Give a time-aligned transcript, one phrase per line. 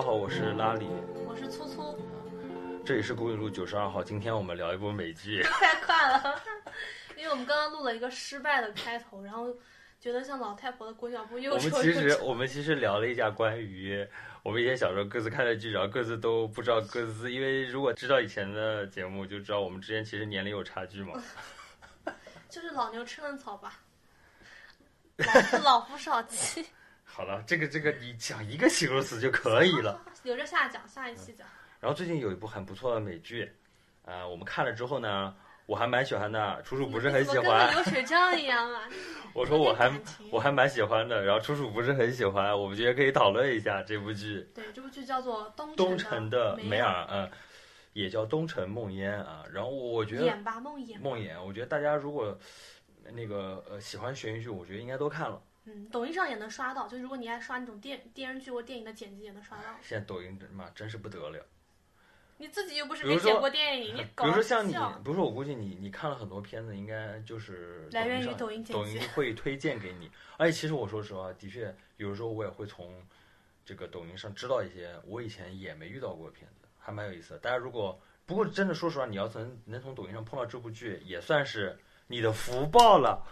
[0.00, 0.88] 家好，我是拉里，
[1.28, 1.94] 我是粗粗，
[2.86, 4.02] 这里是公寓路九十二号。
[4.02, 6.40] 今天我们聊一部美剧， 太快了，
[7.18, 9.54] 因为我们刚刚录了一个失败的开头，然后
[10.00, 14.02] 觉得像老太婆的裹脚布又我们其实我们其实聊了一下关于
[14.42, 21.22] 我们以前小时候各自看的剧，然后各自都不知道各自，因为如果知道以前的节目，就知道我们之间其实年龄有差距嘛。
[22.48, 23.78] 就是老牛吃嫩草吧，
[25.18, 26.64] 老夫老夫少妻，
[27.12, 30.00] 好了，这个这个你讲一个形容词就可以了。
[30.22, 31.46] 留着下讲，下一期讲。
[31.80, 33.50] 然后最近有一部很不错的美剧，
[34.04, 35.34] 呃，我们看了之后呢，
[35.66, 37.70] 我还蛮喜欢的，楚楚不是很喜欢。
[37.74, 38.88] 流水账一样啊！
[39.34, 39.90] 我说我还
[40.30, 44.48] 我还蛮喜欢的，然后楚楚不是很喜欢，我们觉得可以讨论一下这部剧。
[44.54, 47.30] 对，这部剧叫做《东东城城的梅梅尔，嗯，
[47.92, 49.42] 也叫东城梦魇啊。
[49.52, 51.00] 然后我觉得演吧梦魇。
[51.00, 52.38] 梦魇，我觉得大家如果
[53.12, 55.40] 那个呃喜欢悬疑剧，我觉得应该都看了。
[55.64, 59.64] 嗯，抖音上也能刷到，就如果你爱刷那种电电视剧或电影的剪辑，也能刷到。
[59.82, 61.44] 现在抖音真妈真是不得了。
[62.38, 70.10] 你自己又不是没剪过电影， 你比如说像你笑，比如说我估计你你看了很多片子，应该就是来源于抖音剪辑抖音会推荐给你。
[70.38, 73.06] 而且其实我说实话，的确有时候我也会从
[73.62, 77.38] 这个抖音上知道一些我以前也没遇到过的片子，还蛮有意思的。
[77.40, 83.22] 大家如果不过真的说实话，你要从能从抖音上碰到这部剧，也算是你的福报了。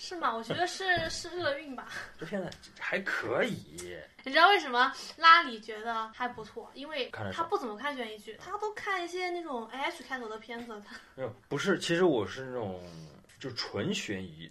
[0.00, 0.34] 是吗？
[0.34, 1.86] 我觉得是是厄运吧。
[2.18, 6.70] 这片子还可以，你知道为什么拉里觉得还不错？
[6.72, 10.82] 因为他不怎么看悬疑剧，他都看一些那种 H 开头的片子。
[10.88, 12.82] 他没有 不是，其实我是那种
[13.38, 14.50] 就纯悬疑、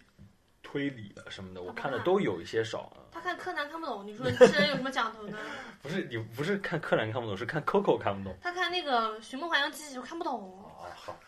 [0.62, 3.10] 推理的什么的，我看的都有一些少啊。
[3.12, 5.38] 他看柯南看不懂，你说 这人有什么讲头呢？
[5.82, 8.38] 不是你不是看柯南看不懂，是看 Coco 看不懂。
[8.40, 11.20] 他看那个《寻梦环游记》就看不懂，哦，好，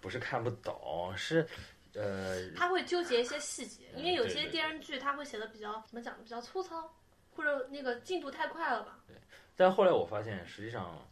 [0.00, 1.46] 不是看不懂，是
[1.94, 6.92] 呃，他会纠结一些细节，因为有些电视剧他会写的比较怎么讲，比较粗糙，
[7.34, 8.98] 或者那个进度太快了吧。
[9.06, 9.16] 对
[9.56, 11.06] 但后来我发现，实际上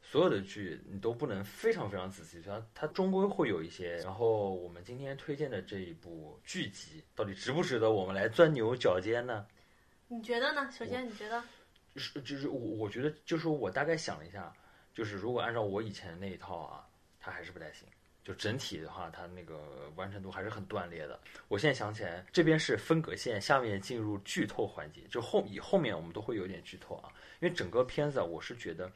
[0.00, 3.96] 所有的剧你都不能非常非常仔细，它它终归会有一些。
[3.98, 9.46] 然后我们今天推荐的这一部剧集，到底值不值得我们来钻牛角尖呢？
[10.08, 10.70] 你觉得呢？
[10.70, 11.42] 首先，你觉得
[11.94, 14.52] 就是就是我我觉得就是我大概想了一下，
[14.94, 16.86] 就是如果按照我以前那一套啊，
[17.18, 17.88] 它还是不太行。
[18.24, 21.18] 就整体的话，它那个完成度还是很断裂的。
[21.48, 27.12] 我现在想起来，这边是分隔线，下面进入剧透环节，就后以后面我们都会有点剧透啊。
[27.40, 28.90] 因为整个片子，我是觉得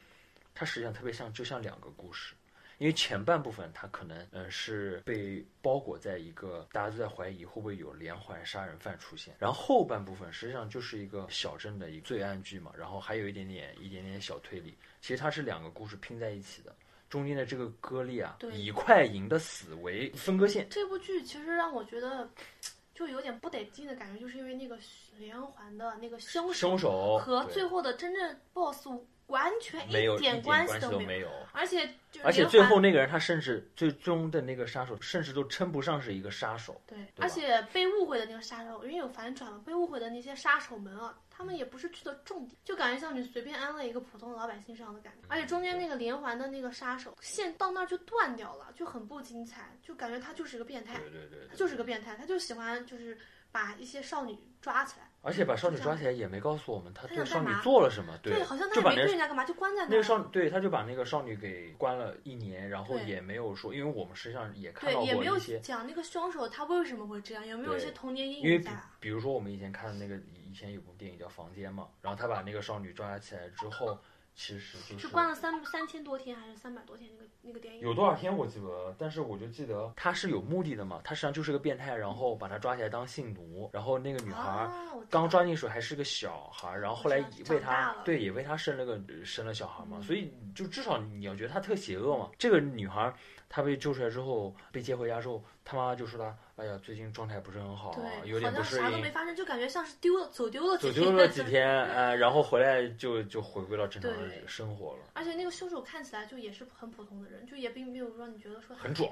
[0.55, 2.33] 它实际上特别像，就像两个故事。
[2.79, 16.75] 因为前半部分它可能嗯是被包裹在一个大家都在怀疑会不会有连环杀人犯出现，然后后半部分实际上就是一个小镇的一个罪案剧嘛，然后还有一点点一点点小推理，其实它是两个故事拼在一起的，
[17.09, 18.51] 中间的这个割裂啊，对。
[18.51, 22.29] 以快银的死为分割线，这部剧其实让我觉得
[22.93, 24.77] 就有点不得劲的感觉，就是因为那个
[25.17, 28.87] 连环的那个凶手和最后的真正 BOSS
[29.27, 31.29] 完全没有一点关系，都没有。
[31.51, 31.89] 而且
[32.23, 45.27] 而且最后那个人他甚至最终的那个杀手甚至都称不上是一个杀手，对，吧而且被误会的那个杀手，因为有反转了，被误会的那些杀手们啊，他们也不是去的重点，就感觉像你随便安了一个普通老百姓这样的感觉。
[45.27, 53.17] 而且中间那个连环的那个杀手线到那儿就断掉了，就很不精彩，就感觉他就是个变态，对对对他就是个变态，他就喜欢就是
[53.51, 55.09] 把一些少女抓起来。
[55.27, 60.29] 而且把少女抓起来也没告诉我们他他对少女做了什么，对，好像他也就把那没对人家干嘛，就关在那个少了。
[60.31, 68.91] 对他就把那个少女给关了一年，然后也没有说，因为我们实际上也看到对，也没有过一些，讲那个凶手他为什么会这样，有没有一些童年阴因为比影在啊？
[69.01, 70.15] 比如说我们以前看的那个
[70.49, 73.99] 以前有部电影叫《房间》嘛，然后他把那个少女抓起来之后，
[74.37, 77.09] 其实就是关了三三千多天还是三百多天？
[77.11, 84.69] 那个那个电影有多少天我记不得，但是我就记得他是有目的的嘛，他实际上就是个变态，然后把他抓起来当性奴，然后那个女孩
[85.09, 92.29] 刚抓进去还是个小孩儿，然后后来也为他对也为他生了个生了小孩嘛，嗯所以就至少你要觉得他特邪恶嘛。
[92.37, 93.11] 这个女孩
[93.47, 100.93] 儿她被救出来之后，被接回家之后，他妈妈就说他，哎呀，最近状态不是很好，对，有点不适好像啥都没，发生，就感觉像是丢了走丢了几天。
[100.93, 109.09] 走丢了几天， 呃，然后回来就就回归到正常的对生活了，而且那个凶手看起来就也是很普通的人，就也并没有让你觉得说很壮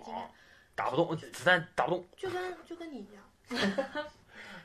[0.76, 2.06] 打不动，子弹打不动。
[2.18, 3.24] 就跟就跟你一样。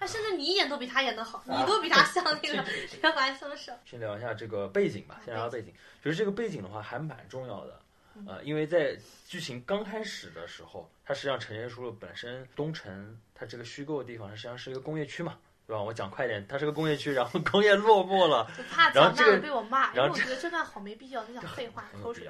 [0.00, 2.64] 那甚至你演都比他演的好，你都比他像那个
[3.02, 3.72] 连环凶手。
[3.84, 5.72] 先聊一下这个背景吧，先聊聊背景。
[6.02, 7.78] 就是这个背景的话，还蛮重要的，
[8.26, 8.96] 呃，因为在
[9.26, 15.82] 剧情刚开始的时候，它实际上呈现出了本身东城它这个虚构的地方，它实际上是一个工业区嘛，对吧？
[15.82, 22.28] 我讲快点，它是个工业区，然后工业落寞了，就怕然后这被我骂，然后我觉得这段好没必要，就讲 废话，口水。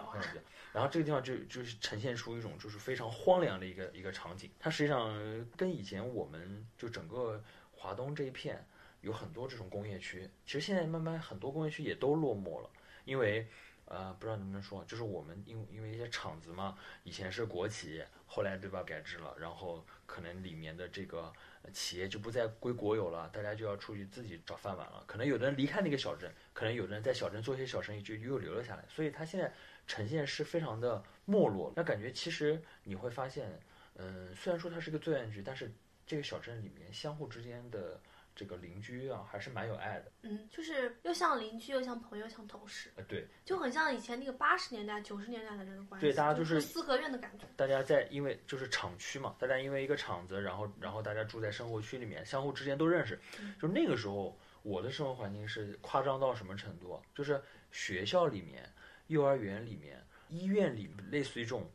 [0.72, 7.42] 然后这个地方就就是呈现出一种就是非常荒凉的一个一个场景，它实际上呃跟以前我们就整个
[7.72, 8.64] 华东这一片
[9.00, 12.70] 有很多这种工业区，其实现在慢慢很多工业区也都落寞了。
[13.04, 13.44] 因因为
[13.90, 21.32] 呃不知道能不能说，就是我们因因为一些厂子嘛，以前是国企，后来对吧改制了，然后可能里面的这个
[21.72, 25.02] 企业就不再归国有了，大家就要出去自己找饭碗了。
[25.08, 28.84] 可能有的人离开那个小镇，可能有的人在小镇做一些小生意，就又留了下来。
[28.88, 29.52] 所以他现在
[29.88, 31.72] 呈现是非常的没落。
[31.74, 33.60] 那感觉其实你会发现，
[33.96, 35.70] 嗯，虽然说它是个罪案剧，但是
[36.06, 38.00] 这个小镇里面相互之间的
[38.40, 40.10] 这个邻居啊，还是蛮有爱的。
[40.22, 46.06] 嗯，就是又像邻居，又像朋友，又像同事，呃，对，就很像以前那个八十年代、九十年代的这个关系。
[46.06, 47.44] 对大家就是四合院的感觉。
[47.54, 53.20] 大家在因为就是厂区嘛，大家因为一个厂子，然后然后大家住在生活区里面，相互之间都认识。
[53.60, 56.98] 就那个时候，我的生活环境是夸张到什么程度？
[57.14, 57.38] 就是
[57.70, 58.66] 学校里面、
[59.08, 61.70] 幼儿园里面、医院里，类似于这种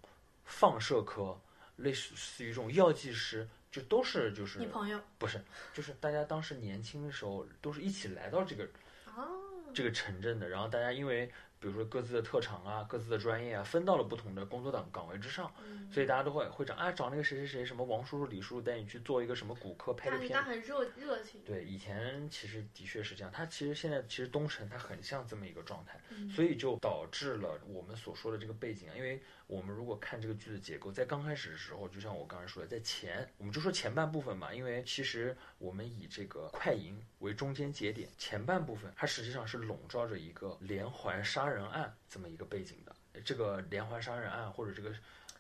[0.46, 1.40] 放射科，
[1.76, 5.44] 类似于这种药剂师，就都是就是你朋友不是，
[5.74, 8.64] 就是大家当时年轻的时候都是一起来到这个
[9.06, 9.28] 啊，
[9.74, 11.30] 这个城镇的，然后大家因为
[11.60, 20.42] 比如说各自的特长啊、各自的专业啊，分到了不同的工作岗岗位之上，嗯，所以大家都会会找啊找那个谁谁谁，什么王叔叔、李叔叔带你去做一个什么骨科拍个片，他。
[20.42, 21.42] 很热热情。
[21.44, 42.96] 对，以前其实的确是这样，他其实现在其实东城他很像这么一个状态，嗯所以就导致了我们所说的这个背景啊，因为我们如果看这个剧的结构，在刚开始的时候，就像我刚才说的，在前我们就说前半部分吧，因为其实我们以这个快银为中间节点，前半部分它实际上是笼罩着一个连环杀人案这么一个背景的。
[43.24, 44.92] 这个连环杀人案或者这个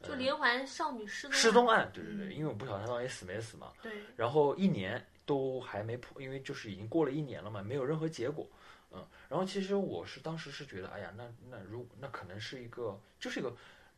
[0.02, 8.48] 就连环少女失踪案失踪案，对对对，嗯因为我不晓得她到底死没死嘛，对，然后一年都还没破，因为就是已经过了一年了嘛，没有任何结果。
[8.92, 13.54] 嗯，然后其实我是当时是觉得，哎呀，那那如那可能是一个就是一个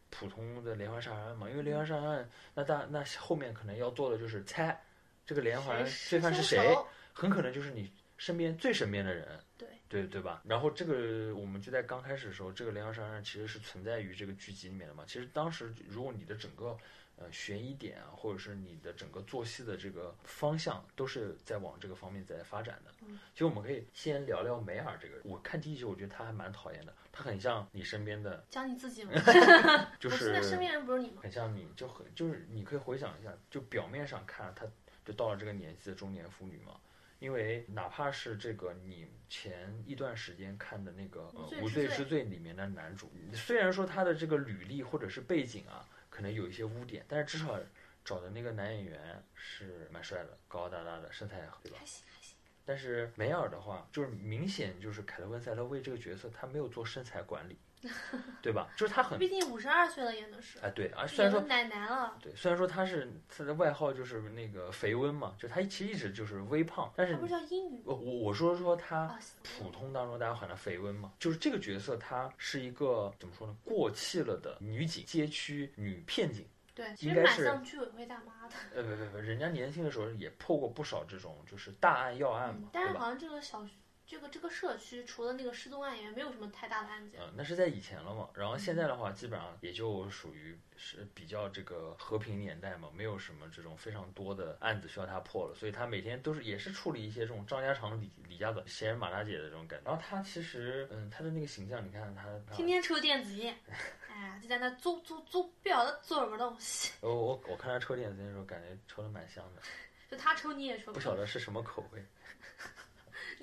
[0.10, 4.80] 普通的连环杀人案嘛，因为连环杀人案，那大那后面可能要做的就是猜
[5.26, 6.76] 这个连环罪犯是谁，
[7.14, 9.28] 很可能就是你身边最身边的人，
[9.58, 10.42] 对对对吧？
[10.46, 15.04] 然后这个我们就在刚开始的时候，这个连环杀人案其实是存在于这个剧集里面的嘛。
[15.06, 16.78] 其实当时如果你的整个
[17.18, 22.92] 呃悬疑点啊，或者是你的整个做戏的这个方向，都是在往这个方面在发展的。
[23.02, 25.16] 嗯其实我们可以先聊聊梅尔这个。
[25.24, 29.12] 我看第一集，我觉得他还蛮讨厌的，他很像你身边的，讲你自己吗。
[30.00, 31.22] 就是现在身是边人不是你吗？
[31.22, 34.66] 很像你，就很就是你可以回想一下，就表面上看他
[35.06, 36.80] 就到了这个年纪的中年妇女嘛。
[37.20, 45.84] 因为哪怕是这个你前一段时间看的那个呃《无罪之罪》里面的男主，虽然说他的这个履历或者是背景啊，
[46.18, 47.60] 可能有一些污点，但是至少
[48.04, 51.78] 找的那个男演员是蛮帅的，高高大大的，身材也好，对吧？
[51.78, 52.36] 还行还行。
[52.66, 57.56] 但是梅尔的话，就是明显就是凯特温塞特为这个角色，他没有做身材管理，
[58.42, 58.68] 对吧？
[58.76, 69.20] 就是他很毕竟五十二岁了，演的是，哎对啊，虽然说奶奶了，对，虽然说他是他的外号就是那个肥温嘛，就他其实一直就是微胖，但是他不是叫英语我我我说说他啊？
[69.44, 76.48] 普通当中大家喊他肥温嘛，就是这个角色她是一个怎么说呢，过气了的女警，街区女片警。
[76.74, 78.54] 对，其实蛮应该是像居委会大妈的。
[78.76, 82.70] 呃，不不不，人家年轻的时候也破过不少这种就是大案要案嘛？
[82.72, 83.66] 但是好像这个小
[84.08, 87.20] 这个这个社区除了那个失踪案，以外没有什么太大的案件。
[87.22, 99.90] 嗯，那是在以前了嘛，然后现在的话，基本上也就属于是比较这个和平年代嘛，没有什么这种非常多的案子需要他破了，所以他每天都是也是处理一些这种张家长李李家短、闲人马大姐的这种感觉。
[99.92, 103.58] 然后他其实，嗯，他的那个形象，你看他，他天天抽电子烟，
[104.10, 106.94] 哎，就在那做做做，不晓得做什么东西。
[107.02, 109.62] 我我我看他抽电子烟的时候，感觉抽的蛮香的，
[110.10, 112.02] 就他抽你也抽，不晓得是什么口味，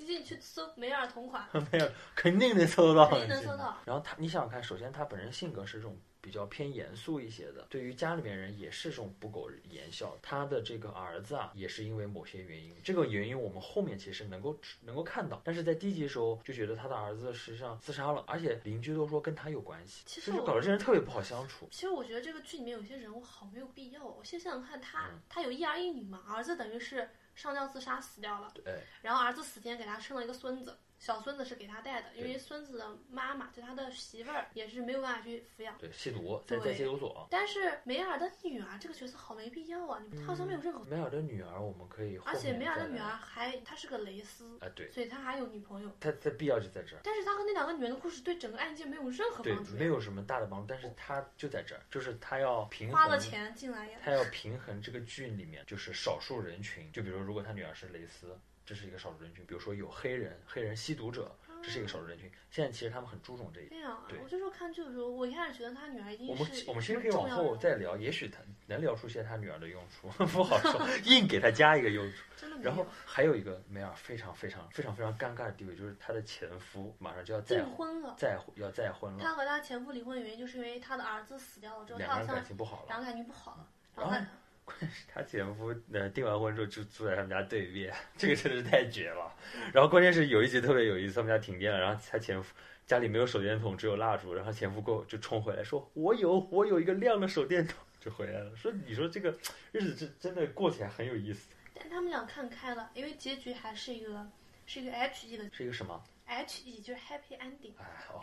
[0.05, 3.75] 你自己去搜梅尔同款， 没有，肯定能搜到，肯定能搜到。
[3.85, 10.15] 然后他，你想想看，首先他本人性格是这种比较偏严肃一些的，对于家里面人也是这种不苟言笑。
[10.21, 21.67] 他的这个儿子啊，也是因为某些原因，这个原因我们后面其实能够能够看到，但是在第一集的时候就觉得他的儿子实际上自杀了，而且邻居都说跟他有关系，就是其实我搞得这人特别不好相处。
[21.71, 24.15] 其实我觉得这个剧里面有些人物好没有必要哦。
[24.19, 35.77] 我先想想看，他嗯他有一儿一女嘛，儿子等于是上吊自杀死掉了，对，然后儿子死前给他生了一个孙子，小孙子是给他带的，因为孙子的妈妈就他的媳妇儿也是没有办法去抚养。
[35.77, 37.27] 对，吸毒在在对戒毒所。
[37.29, 45.91] 但是梅尔的女儿这个角色好没必要啊，你他好像没有任何，梅尔的女儿，我们可以而且梅尔的女儿还她是个蕾丝，啊，对，所以她还有女朋友。
[45.99, 47.01] 她的必要就在这儿。
[47.03, 53.99] 但是她和那两个女人的故事对整个案件没有任何帮助，没有什么大的帮助，但是她就在这儿，就是她要平衡花了钱进来呀。
[54.03, 61.31] 她要平衡这个剧里面就是少数人群，就比如如果她女儿是蕾丝，这是一个少数人群，比如说有黑人、黑人吸毒者，
[61.61, 62.31] 这是一个少数人群。
[62.49, 63.81] 现在其实他们很注重这一点。
[64.09, 72.23] 对，我就说看剧的时候，我一开始觉得他女儿一定我们是我们其实可以往后再聊，也许他能聊出些他女儿的用处， 不好说， 硬给他加一个用处。
[72.35, 78.15] 真的没然后还有一个梅尔非常非常非常非常尴尬的地位，就是她的前夫马上就要再婚了。
[78.17, 82.87] 再要再婚了，她和她前夫离婚的原因就是因为她的儿子死掉了之后，两个人感情不好了。
[82.87, 84.27] 两个感情不好了，然然
[84.65, 89.33] 她她前夫呃订完婚之后就住在他们家对面， 这个真的是太绝了。
[89.73, 92.53] 然后关键是有一集特别有意思，他们家停电了，然后她前夫
[92.85, 99.35] 家里没有手电筒，只有蜡烛，然后前夫过就冲回来说：“我有，我有一个亮的手电筒。”就回来了，说你说这个
[99.71, 104.29] 日子真真的过起来很有意思，但他们俩看开了，因为结局还是一个
[104.67, 108.21] 是一个 H E 的是一个什么？H E 就是 Happy Ending，哎，哦，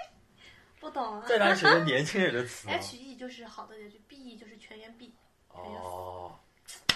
[0.80, 5.12] 不懂啊在哪学的年轻人的词啊？？H E 就是好的结局，B E 就是全员 B。
[5.52, 6.32] 哦，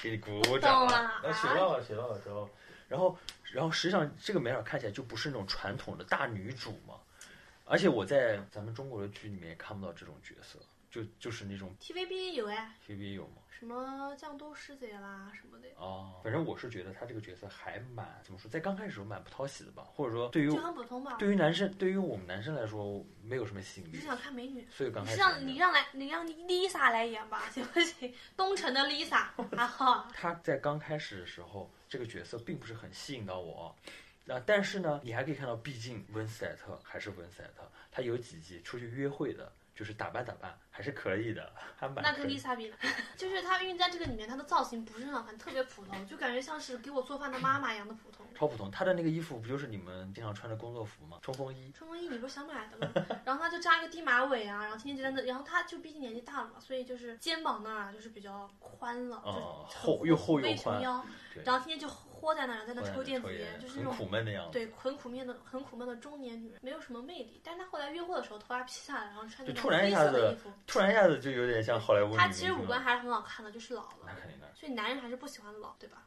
[0.02, 0.86] 给你鼓掌。
[0.86, 2.48] 懂了那学到了，学到了，之后。
[2.86, 3.18] 然后，
[3.50, 6.94] 然后实际上这个梅尔看起来就不是那种传统的大女主嘛，
[7.64, 10.58] 而且我在咱们中国的剧里面也看不到这种角色，
[10.94, 13.38] 就就是那种 TVB 有哎，，TVB 有吗？
[13.50, 21.16] 什么降都师姐啦什么的，哦，反正我是觉得他这个角色还蛮怎么说，在刚开始时候蛮不讨喜的吧，或者说对于就很普通吧。
[21.18, 24.64] 对于男生，对于我们男生来说没有什么吸引力你是，想看美女？
[24.70, 28.14] 所以刚开始让你让来你让 Lisa 来演吧，行不行？
[28.36, 33.74] 东城的 Lisa， 然后他在刚开始的时候，这个角色并不是很吸引到我。
[34.24, 42.74] 那但是呢，你还可以看到，毕竟温斯莱特还是温斯莱特，他有几集出去约会的，就是打扮打扮还是可以的，还蛮那跟可以 Lisa 比呢，
[43.16, 48.26] 就是她因为在这个里面她的造型不是很好看，特别普通，就感觉像是给我做饭的妈妈一样的普通。
[48.34, 48.68] 超普通。
[48.72, 51.18] 她的那个衣服不就是你们经常穿的工作服吗？
[51.22, 51.70] 冲锋衣。
[51.70, 53.06] 冲锋衣你不是想买的吗？
[53.24, 61.04] 然后她就扎一个低马尾啊，然后天天就在那，然后她就毕竟年纪大了嘛，所以就是肩膀那儿啊就是比较宽了，哦就是厚又厚又宽腰，
[61.44, 64.52] 然后天天就豁在那儿，在那抽电子烟烟，就是很那种苦闷的样子。
[64.52, 67.40] 对，很苦闷的、很苦闷的中年女人，没有什么魅力。
[67.44, 72.28] 但是她后来约会的时候，头发披下来，然后穿那种就突然一黑下子色的衣服，突然一下子就有点像好莱坞女她。
[72.28, 73.98] 其实五官还是很好看的，就是老了。
[74.06, 74.50] 那肯定的。
[74.54, 76.04] 所以男人还是不喜欢老，对吧？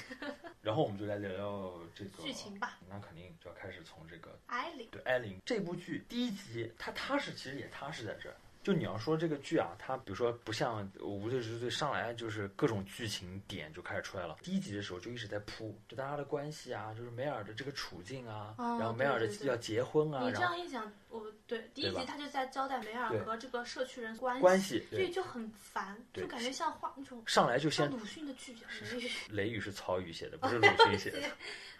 [0.60, 2.78] 然后我们就来聊聊这个剧情吧。
[2.88, 8.36] 那肯定就要开始从这个艾琳，对艾琳这部剧第一集，它踏实其实也踏实在这儿。
[8.62, 14.38] 就你要说这个剧啊，它比如说不像《无罪之罪》上来就是各种剧情点就开始出来了。
[14.42, 29.10] 第一集的时候就一直在铺，就大家的关系啊，就是梅尔的这个处境啊，哦然后梅尔的要结婚啊，你这然后样一讲，我对第一集他就在交代梅尔和这个社区人关关系对所以就很烦，就感觉像画那种上来就先像鲁迅的剧一样。
[29.30, 31.20] 雷雨是曹禺写的， 不是鲁迅写的，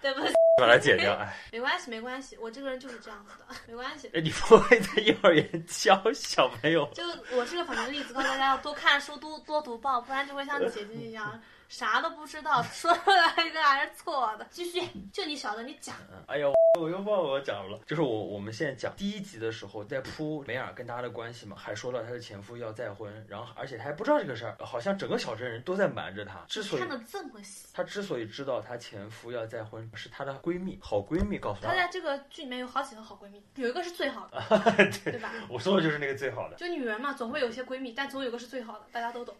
[0.01, 1.15] 对不起， 把它剪掉。
[1.15, 4.09] 哎， 没关系，没关系，我这个人就是这样子的，没关系。
[4.15, 6.89] 哎，你不会在幼儿园教小朋友？
[6.95, 7.03] 就
[7.37, 11.41] 我是个反面例子，告诉大家要多看书，多多读报，不然就会像姐姐一样
[11.75, 14.47] 啥都不知道， 说出来一个还是错的。
[14.49, 14.81] 继续，
[15.13, 15.97] 就你晓得，你讲。
[16.13, 26.45] 嗯，哎呦，我又忘了我讲了，就是我我们现在讲第一集的时候，在铺梅尔跟大家的关系嘛，还说到她的前夫要再婚，然后而且她还不知道这个事儿，好像整个小镇人都在瞒着她。
[26.47, 31.71] 之所以看的这么细，她之所以知道她前夫要再婚，是她的闺蜜好闺蜜告诉她。
[31.71, 34.41] 她在这个剧里面有好几个好闺蜜，有一个是最好的，
[35.05, 35.33] 对吧？
[35.49, 36.55] 我说的就是那个最好的。
[36.55, 39.35] 就女人嘛，总会有些闺蜜，但总有个是最好的，大家都懂。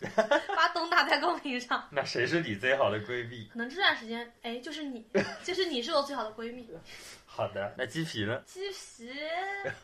[0.56, 1.86] 把东打在公屏上。
[1.92, 3.46] 那谁是你最好的闺蜜？
[3.52, 5.06] 可能这段时间，哎，就是你，
[5.44, 6.68] 就是你是我最好的闺蜜。
[7.32, 8.42] 好的，那鸡皮呢？
[8.44, 9.08] 鸡皮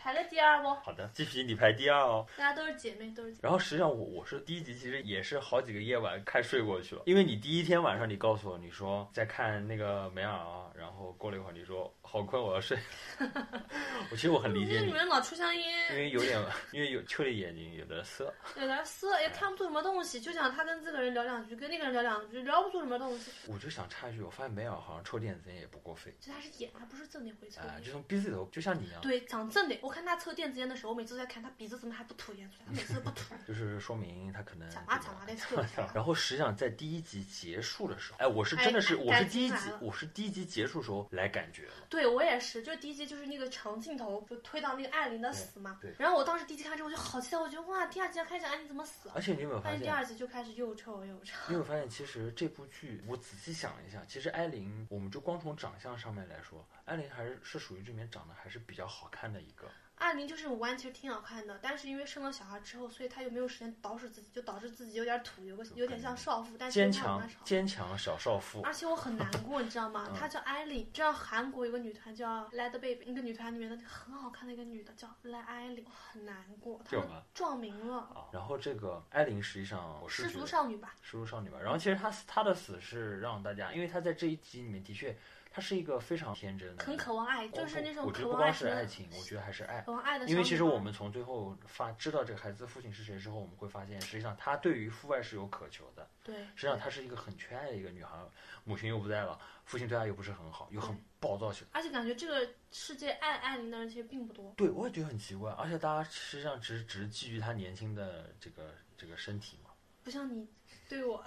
[0.00, 0.68] 排了第二不？
[0.74, 2.26] 好的，鸡皮你排第二哦。
[2.36, 3.40] 大家都是姐妹，都是姐妹。
[3.42, 12.76] 然后实际上我我是第一集其实也是好几个夜晚看睡过去了，因为你第一天晚上你告诉我你说在看那个梅尔啊，然后过了一会儿你说好困我要睡，
[14.10, 23.30] 我其实我很理解你，这女人老抽香烟，因为有点因为有秋的眼睛有点涩，有点涩，也看不出什么东西，就想他跟这个人聊两句，跟那个人聊两句，聊不出什么东西。
[23.46, 27.84] 我就想插一句，我发现梅尔好像抽电子烟也不过分，其实他是演，他不是正脸啊、烟。
[27.84, 29.78] 就从鼻子里头就像你一样，对，长正的。
[29.82, 33.34] 我看他抽电子烟的时候，我每次都在看他鼻子怎么还不吐烟出来，他每次都不吐。
[33.46, 35.90] 就是说明他可能假嘛假嘛的抽一下。
[35.94, 41.72] 然后实际上在第一集结束的时候，哎，我是真的是哎我是第一集我是第一集结束时候来感觉的。
[41.88, 45.78] 对我也是，就是第一集就是那个长镜头，就推到那个艾琳的死嘛。
[45.82, 49.14] 对对然后我当时第一集看之后我就好期待，我觉得哇，第二集要开始艾琳怎么死了？
[49.16, 49.88] 而且你有没有发现第？
[49.96, 51.40] 二集就开始又臭又长。
[51.48, 59.66] 你有没有发现，其实这部剧我仔细想了一下，其实艾琳，我们就光从长相上面来说，艾琳还是是属于这里面长得还是比较好看的一个。
[59.96, 67.40] 艾琳就是五官其实挺好看的，但是因为生了小孩之后，所以她又没有时间捯饬自己，就导致自己有点土，有个有点像少妇，但是坚强又看不蛮少。
[67.44, 70.12] 坚强小少妇，而且我很难过，你知道吗嗯？
[70.20, 76.98] 她叫艾琳，知道韩国有个女团叫 Let Baby，那个女团里面的很好看的一个女的叫赖艾琳，我很难过，她
[77.32, 78.28] 撞名了，啊。
[78.34, 80.94] 然后这个艾琳实际上我是失足少女吧？
[81.00, 81.58] 失足少女吧。
[81.58, 85.16] 然后其实她她的死是让大家，因为她在这一集里面的确。
[85.56, 89.80] 他是一个非常天真的，很渴望爱，就是那种我觉得不光是爱情我觉得还是爱。
[89.80, 90.26] 渴望爱的。
[90.26, 96.06] 因为其实我们从最后发知道这个孩子的父亲是谁之后，我们会发现，实际上他对于父爱是有渴求的。
[96.22, 98.18] 对，实际上她是一个很缺爱的一个女孩，
[98.64, 101.70] 母亲又不在了，父亲对她又不是很好，又很暴躁起来。
[101.72, 104.52] 而且感觉这个世界爱爱琳的人其实并不多。
[104.58, 109.70] 对，我也觉得很奇怪，而且大家实际上只只是基于她年轻的这个这个身体嘛。
[110.04, 110.46] 不像你
[110.88, 111.22] 对我，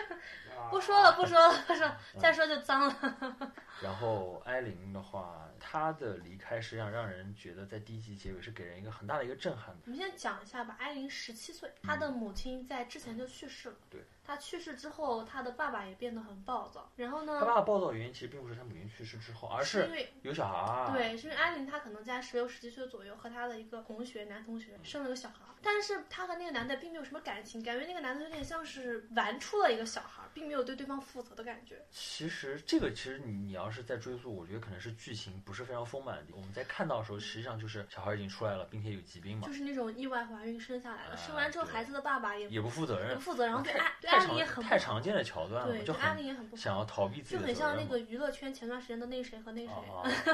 [0.70, 3.52] 不说了，不说了，不说了，再说就脏了。
[3.82, 9.82] 然后艾琳的话，她的离开实际上让人觉得在第一集结尾是给人一个很大的一个震撼的。
[9.86, 10.76] 我们先讲一下吧。
[10.78, 13.76] 艾琳十七岁，她的母亲在之前就去世了。
[13.88, 14.02] 对。
[14.28, 16.92] 她去世之后，他的爸爸也变得很暴躁。
[16.96, 17.38] 然后呢？
[17.40, 20.92] 他爸爸暴躁的原因其实并不是他母亲去世之后，而是因为有小孩儿。
[20.92, 31.82] 对，是因为艾琳她可能在十六、十七岁左右和她的一个同学男同学生了个小孩，但是她和那个男的并没有什么感情，感觉那个男的有点像是玩出了一个小孩，并没有对对方负责的感觉。
[31.90, 36.24] 其实这个其实你你要是在追溯，我觉得可能是剧情不是非常丰满的。
[36.32, 44.17] 我们在看到的时候，实际上就是小孩已经出来了，并且有疾病嘛，就是那种意外怀孕生下来了，生完之后孩子的爸爸也也不负责任，不负责，然后 对爱对艾
[44.62, 49.72] 太常见的桥段了，就艾琳也很不想要逃避自己就很像那个娱乐圈前段时间的那谁和那谁，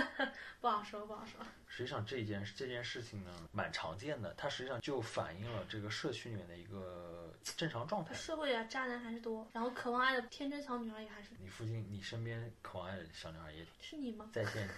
[0.60, 1.44] 不好说不好说。
[1.68, 8.14] 实际上这件这件事情呢，蛮常见的，它实际上就反映了这个社区里面的一个正常状态。
[8.14, 11.30] 社会啊，渣男还是多，然后渴望爱的天真小女孩也还是。
[11.40, 14.30] 你附近、你身边渴望爱的小女孩也挺是你吗？
[14.32, 14.68] 在线，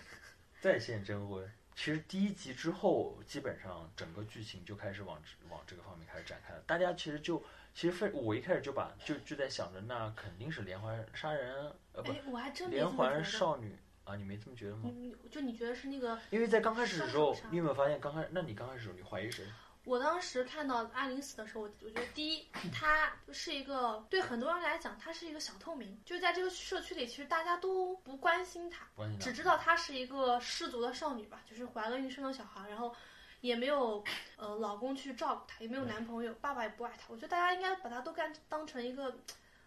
[0.61, 1.47] 在线征婚。
[1.75, 5.21] 其实第一集之后，基本上整个剧情就开始往
[5.51, 6.61] 往这个方面开始展开了。
[6.67, 7.45] 大家其实就
[7.76, 13.76] 其实非我一开始就把就就在想着，那肯定是连环杀人，呃不，我还真连环少女。
[14.04, 14.88] 啊，你没这么觉得吗？
[15.30, 16.18] 就你觉得是那个？
[16.30, 19.45] 因为在刚开始的时候，你有没有发现，刚开那你刚开始时候你怀疑谁？
[19.85, 28.87] 我当时看到阿玲死的时候，我我觉得第一，她是一个对很多人来讲，她是一个小透明，就在这个社区里，其实大家都不关心她，
[29.21, 32.95] 只知道她是一个失足的少女吧，就是怀了孕生了小孩，然后
[33.40, 34.05] 也没有
[34.37, 37.05] 呃老公去照顾她，也没有男朋友，爸爸也不爱她。
[37.09, 39.17] 我觉得大家应该把她都干当成一个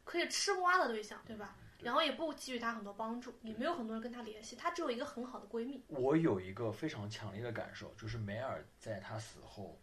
[0.03, 1.55] 可以吃瓜的对象，对吧？
[1.81, 5.81] 然后也不给予她很多帮助，也没有很多人跟她联系，她只有一个很好的闺蜜。
[5.87, 9.79] 我有一个非常强烈的感受，就是梅尔在她死后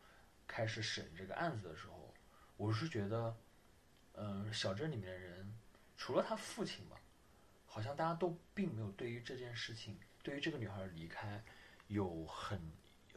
[0.47, 2.13] 开始审这个案子的时候，
[2.59, 3.35] 我是觉得，
[4.13, 5.57] 嗯，小镇里面的人
[5.97, 7.01] 除了她父亲吧，
[7.65, 11.43] 好像大家都并没有对于这件事情，对于这个女孩的离开
[11.87, 12.61] 有很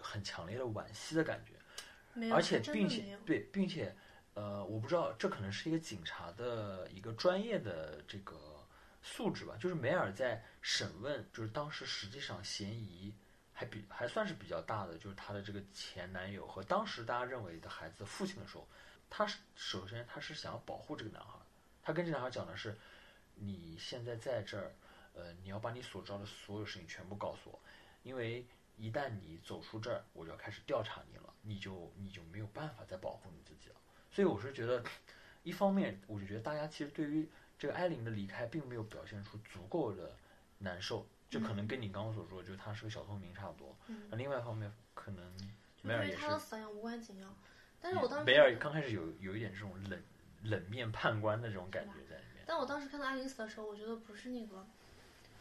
[0.02, 3.96] 很强烈的惋惜的感觉，而且并且对，并且
[4.34, 8.38] 呃，我不知道这可能是一个警察的一个专业的这个。
[9.02, 13.16] 素质吧，就是梅尔在审问，就是当时实际上嫌疑
[13.54, 18.68] 还比还算是比较大的，就是她的这个前男友和当时大家认为的孩子父亲的时候，
[19.10, 21.40] 他是首先他是想要保护这个男孩，
[21.82, 22.78] 他跟这男孩讲的是，
[23.36, 24.74] 你现在在这儿，
[25.14, 27.60] 呃，你要把你所知道的所有事情全部告诉我，
[28.04, 28.46] 因为
[28.80, 33.76] 一旦你走出这儿，我就要开始调查你了，你就你就没有办法再保护你自己了。
[34.10, 34.84] 所以我是觉得，
[35.44, 37.30] 一方面我就觉得大家其实对于。
[37.60, 40.16] 这个艾琳的离开并没有表现出足够的
[40.60, 43.76] 难受，就可能跟你刚刚所说，就是他是个小透明差不多。
[44.10, 46.22] 那另外一方面，可能梅尔也是。
[46.22, 47.28] 他的死也无关紧要，
[47.82, 50.02] 但是我当时梅尔刚开始有有一点这种冷
[50.44, 52.46] 冷面判官的这种感觉在里面。
[52.48, 54.66] 但我当时看到艾琳死的时候，我觉得不是那个，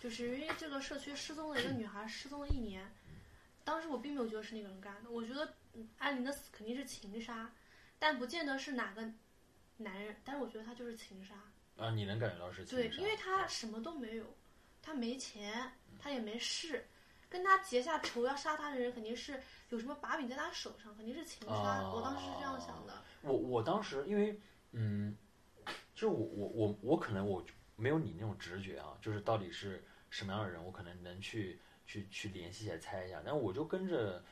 [0.00, 2.84] 就是因为这个社区失踪了一个女孩，失踪了一年，
[3.68, 5.10] 当时我并没有觉得是那个人干的。
[5.10, 5.54] 我觉得
[5.98, 7.52] 艾琳的死肯定是情杀，
[7.98, 9.02] 但不见得是哪个
[9.76, 11.34] 男人，但是我觉得他就是情杀。
[11.76, 14.24] 啊，你能感觉到是对，因为他什么都没有，
[14.80, 16.88] 他没钱，他也没势，
[17.28, 21.86] 跟他结下仇要杀他的人肯定是有什么把柄在他手上，肯定是情杀。
[21.90, 23.04] 我当时是这样想的。
[23.20, 24.40] 我我当时因为
[24.72, 25.14] 嗯，
[25.94, 27.44] 就我我我我可能我
[27.76, 33.20] 没有你那种直觉啊，就是到底是什么样的人，我可能能去去去联系一下猜一下。
[33.24, 34.22] 但我就跟着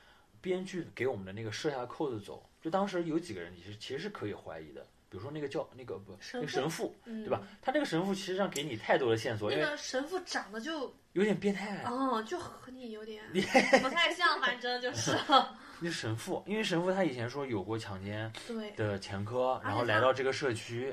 [0.41, 4.87] 编剧给我们的那个设下扣子走，就当时有几个人你是其实是可以怀疑的。
[5.09, 7.41] 比如说那个叫那个不那个神父，对吧？
[7.63, 15.17] 他那个神父其实上给你太多的线索，那个神父长得就有点变态哦，就和你有点不太像，反正就是。
[15.79, 20.93] 那神父，因为神父他以前说有过强奸对的前科，然后来到这个社区，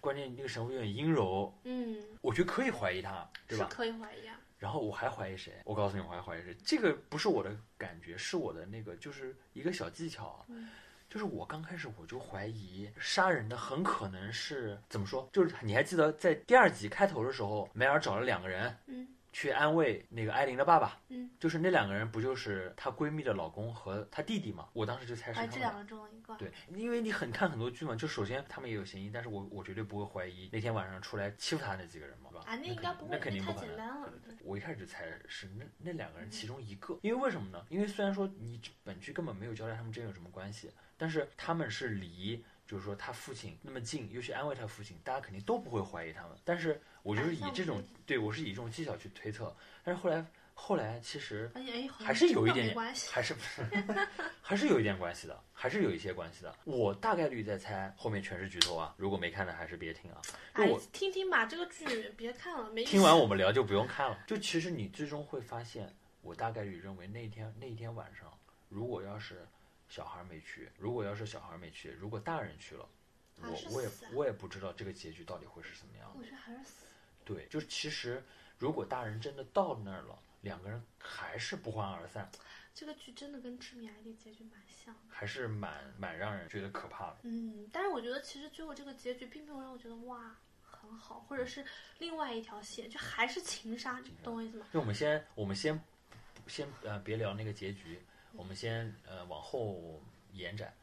[0.00, 3.68] 关键那个神父有点阴柔，嗯，我觉得可以怀疑他，对吧？
[3.70, 4.38] 可以怀疑啊。
[4.64, 5.52] 然后我还怀疑谁？
[5.66, 6.56] 我告诉你，我还怀疑谁？
[6.64, 10.70] 这个不是我的感觉，是我的那个，就是一个小技巧嗯。
[11.10, 15.28] 就是我刚开始我就怀疑杀人的很可能是怎么说？
[15.34, 24.68] 就是你还记得在第二集开头的时候，梅尔找了两个人，嗯，去安慰那个艾琳的爸爸，嗯，就是那两个人不就是她闺蜜的老公和她弟弟嘛？
[24.72, 26.36] 我当时就猜是他哎，们这两个中了一个。
[26.36, 32.44] 对，因为你很看很多剧嘛，就首先他们也有嫌疑，但是我我绝对不会怀疑那天晚上出来欺负他那几个人嘛，对吧？
[32.46, 34.12] 啊，那应该不会，那肯定太不可能。
[34.44, 37.66] 我一开始就猜是那那两个人其中一个，因为为什么呢？
[37.68, 46.38] 因为虽然说你本剧根本没有交代他们之间有什么关系，但是他们是离就是说他父亲那么近，又去安慰他父亲，大家肯定都不会怀疑他们。
[46.44, 51.50] 但是我就是以这种对我是以这种技巧去推测，但是后来后来其实
[51.98, 53.10] 还是有一点关系。
[53.12, 53.62] 还是不是，
[54.40, 56.56] 还是有一点关系的，还是有一些关系的。
[56.64, 58.94] 我大概率在猜，后面全是剧透啊！
[58.96, 60.22] 如果没看的还是别听啊。
[60.54, 64.18] 就哎我，听听吧，这个剧别看了，没听完我们聊就不用看了。
[64.26, 68.32] 就其实你最终会发现，我大概率认为那天那一天晚上，
[68.70, 69.46] 如果要是
[69.90, 72.88] 小孩没去，如果要是小孩没去，如果大人去了，
[73.42, 76.14] 我我也我也不知道这个结局到底会是什么样的。
[76.18, 76.86] 我觉得还是死。
[77.24, 78.22] 对，就是其实
[78.58, 82.30] 如果大人真的到那儿了，两个人还是不欢而散，
[82.74, 85.00] 这个剧真的跟《致命 ID》结局蛮像的。
[85.08, 87.16] 还是蛮蛮让人觉得可怕的。
[87.22, 91.64] 嗯，但是我觉得其实最后这个结局并没有让我觉得哇很好，或者是
[91.98, 94.66] 另外一条线，就还是情杀，你懂我意思吗？
[94.72, 95.80] 就我们先，我们先
[96.46, 100.74] 先呃别聊那个结局，我们先呃往后延展。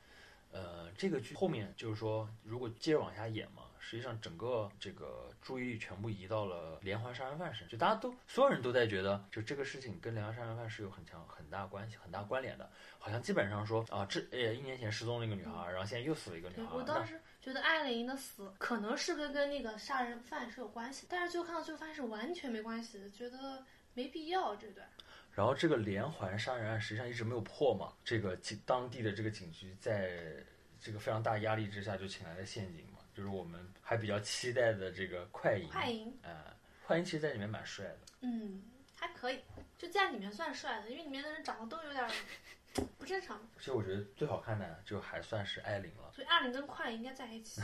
[0.51, 23.65] 呃，这个剧后面就是说，如果接着往下演嘛，实际上整个这个注意力全部移到了连环杀人犯身上，就大家都所有人都在觉得，就这个事情跟连环杀人犯是有很强很大关系、很大关联的，好像基本上说啊，这呃一年前失踪了一个女孩，然后现在又死了一个女孩，那我当时觉得艾琳的死可能是跟跟那个杀人犯是有关系，但是最后看到最后发现是完全没关系的，觉得
[23.96, 24.88] 没必要这段。
[25.34, 30.46] 然后这个连环杀人案实际上一直没有破嘛，这个警当地的这个警局在
[30.80, 38.62] 这个非常大压力之下就请来了陷阱嘛，就是我们还比较期待的这个快银，快银，啊、快银其实在里面蛮帅的，嗯，
[38.95, 39.39] 还可以，
[39.78, 42.12] 就在里面算帅的，因为里面的人长得都有点儿
[42.97, 47.62] 不正常，其实我觉得最好看的就还算是艾琳了，所以艾琳跟快银应该在一起，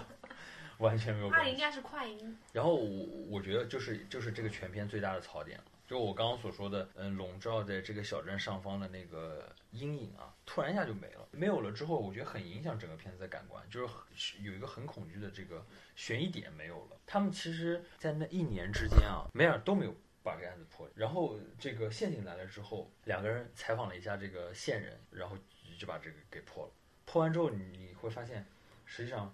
[0.78, 1.30] 完全没有。
[1.30, 2.38] 艾琳应该是快银。
[2.52, 11.28] 然后我我觉得就是就是这个全片最大的槽点了，就我刚刚所说的，嗯，笼罩在这个小镇上方的那个阴影啊，突然一下就没了。
[11.30, 16.96] 没有了之后，我觉得很影响整个片子的感官，就是有一个很恐惧的这个悬疑点没有了。
[17.06, 19.94] 他们其实，在那一年之间啊，梅尔都没有
[20.24, 20.88] 把这个案子破。
[20.96, 25.36] 然后这个陷阱来了之后，两个人采访了一下这个线人，然后
[25.78, 26.72] 就把这个给破了。
[27.04, 28.44] 破完之后，你会发现，
[28.84, 29.32] 实际上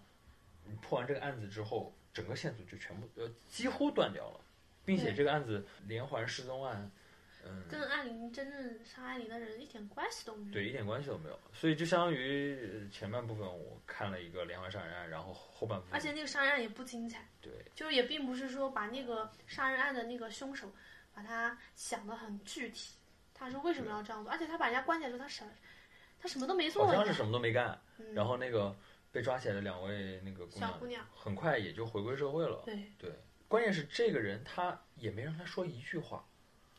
[0.64, 4.40] 你破完这个案子之后，整个线索就全部呃几乎断掉了，
[4.84, 6.90] 并且这个案子连环失踪案，
[7.44, 10.52] 嗯，跟艾琳真正杀艾琳的人一点关系都没有。
[10.52, 11.38] 对，一点关系都没有。
[11.52, 20.70] 所以就相当于呃前半部分我看了一个连环杀人案，然后后半部分而且那个杀人案也不精彩，对就是也并不是说把那个杀人案的那个凶手
[21.14, 22.94] 把他想得很具体，
[23.34, 25.44] 他是为什么要这样做，而且他把人家关起来时候，他什
[26.20, 28.74] 他什么都没做呀，好像是什么都没干，嗯然后那个
[29.10, 32.62] 被抓起来的两位那个姑娘小姑娘，很快也就回归社会了。
[32.64, 33.10] 对对，
[33.52, 36.26] 关键是这个人他也没让他说一句话，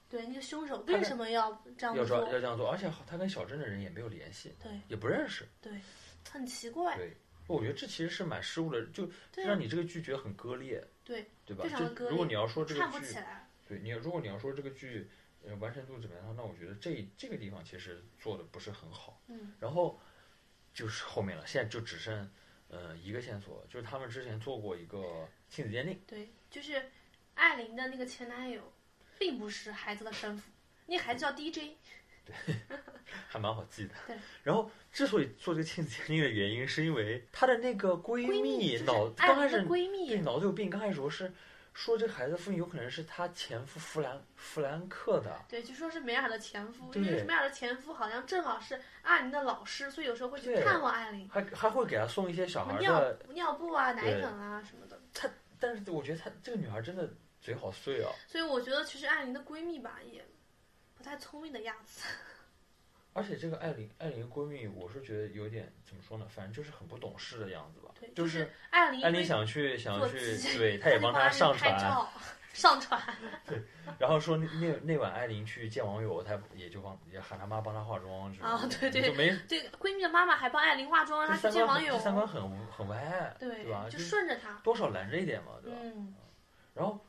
[0.10, 2.18] 对，那个凶手为什么要这样做？
[2.18, 5.48] 要这样做，而且他跟小镇的人也没有联系，对也不认识。
[5.62, 5.80] 对，
[6.28, 11.64] 很奇怪，对，我觉得这其实是蛮失误的，就让你这个剧觉得很割裂，对对吧？
[11.64, 15.08] 非常割裂就如果你要说这个看不剧起来，对你，如果你要说这个剧，
[15.46, 19.22] 呃，完成度怎么样，那我觉得这这个地方其实做的不是很好。
[19.28, 20.02] 嗯，然后
[20.74, 22.28] 就是后面了，现在就只剩
[22.70, 26.80] 呃一个线索，就是他们之前做过一个亲子鉴定，对，就是
[27.34, 28.62] 艾琳的那个前男友，
[29.18, 30.52] 并不是孩子的生父，
[30.86, 31.76] 那孩子叫 DJ，
[32.24, 32.36] 对
[33.28, 33.96] 还蛮好记的。
[34.06, 34.16] 对。
[34.44, 41.34] 然后之所以做这个亲子鉴定的原因，是因为她的那个闺闺蜜脑刚开始对闺蜜，脑子有病，刚开始说是
[41.74, 45.36] 说这个孩子父亲有可能是她前夫弗兰弗兰克的。
[45.50, 55.02] 对，就说是梅尔的前夫，对因为梅尔的前夫好像正好是艾琳的老师，所以有时候会去对看望艾琳，还还会给她送一些小孩什么尿的，尿布啊、奶对粉啊什么的。
[55.64, 58.12] 但是我觉得她这个女孩真的嘴好碎啊。
[58.28, 60.26] 所以我觉得其实艾琳的闺蜜吧，也
[60.94, 62.06] 不太聪明的样子。
[63.14, 66.26] 而且这个艾琳，艾琳闺蜜，我是觉得有点怎么说呢？
[66.28, 67.94] 反正就是很不懂事的样子吧。
[67.98, 71.80] 对，就是是艾琳，艾琳想去想去，鸡对，她也帮她上传，
[72.54, 73.02] 上传。
[73.46, 73.62] 对
[74.00, 82.00] 然后说那那那晚艾琳去见网友，她也就帮也喊她妈帮她化妆之类的，啊对对就没对，闺蜜的妈妈还帮艾琳化妆，她去见网友。
[82.00, 83.84] 三观很很歪，对吧？
[83.86, 84.54] 就就是顺着她。
[84.64, 85.78] 多少拦着一点嘛，对吧？
[85.82, 86.16] 嗯，
[86.74, 87.06] 然后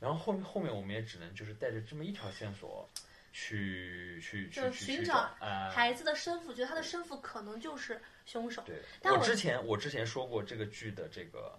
[0.00, 2.88] 然后后面后面我们也只能就是带着这么一条线索。
[3.36, 5.68] 去去去去去寻找啊！
[5.68, 8.62] 孩子的生父，觉得他的生父可能就是凶手。
[8.64, 11.58] 对，但我我之前我之前说过这个剧的这个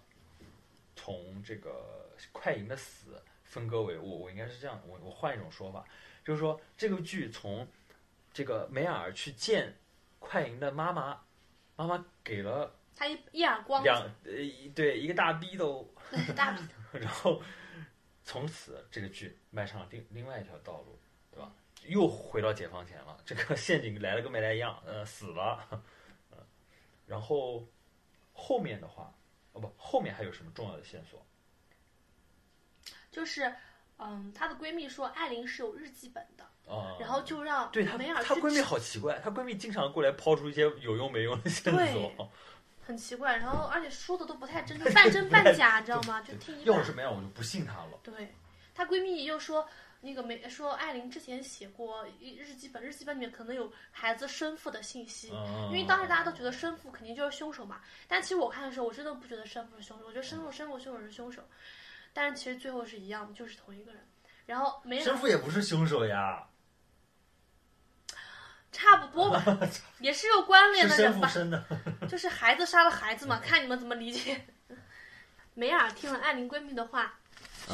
[0.94, 5.84] 从这个快银的死分割为我我应该是这样，我我换一种说法，
[6.24, 7.66] 就是说这个剧从
[8.32, 9.74] 这个梅尔去见
[10.18, 11.20] 快银的妈妈，
[11.76, 17.42] 妈妈给了他一一耳光，两呃一对一个大逼斗，对大鼻头， 然后
[18.24, 20.98] 从此这个剧迈上了另另外一条道路，
[21.30, 21.52] 对吧？
[21.86, 25.64] 又回到解放前了，这个 陷阱来了跟没来一样，呃，死了，
[26.30, 26.38] 呃，
[27.06, 27.64] 然后
[28.32, 29.14] 后面的话，
[29.52, 31.24] 哦不，后面还有什么重要的线索？
[33.16, 33.50] 就是
[33.98, 42.30] 嗯，她的闺蜜说艾琳是有日记本的，啊、然后就让对她梅尔，她闺蜜好奇怪，她闺蜜经常过来抛出一些有用没用的线对索，
[42.86, 46.20] 很奇怪，然后而且说的都不太真，就半真半假，你知道吗？
[46.20, 46.90] 就听一半要是。
[46.90, 47.98] 什么样我就不信她了。
[48.02, 48.34] 对，
[48.74, 49.66] 她闺蜜又说。
[50.02, 57.80] 那个没说，艾琳之前写过一日记本，日记本里面可能有孩子生父的信息，嗯，因为当时大家都觉得生父肯定就是凶手嘛。
[58.06, 61.42] 但其实我看的时候，我真的不觉得生父是凶手，我觉得生父、生父、凶手是凶手。
[62.16, 64.00] 但是其实最后是一样的，就是同一个人。
[64.46, 66.46] 然后梅尔生父也不是凶手呀，
[68.72, 69.44] 差不多吧，
[70.00, 71.30] 也是有关联的人吧。
[72.08, 74.46] 就是孩子杀了孩子嘛，看你们怎么理解。
[75.52, 77.18] 梅尔听了艾琳闺蜜的话，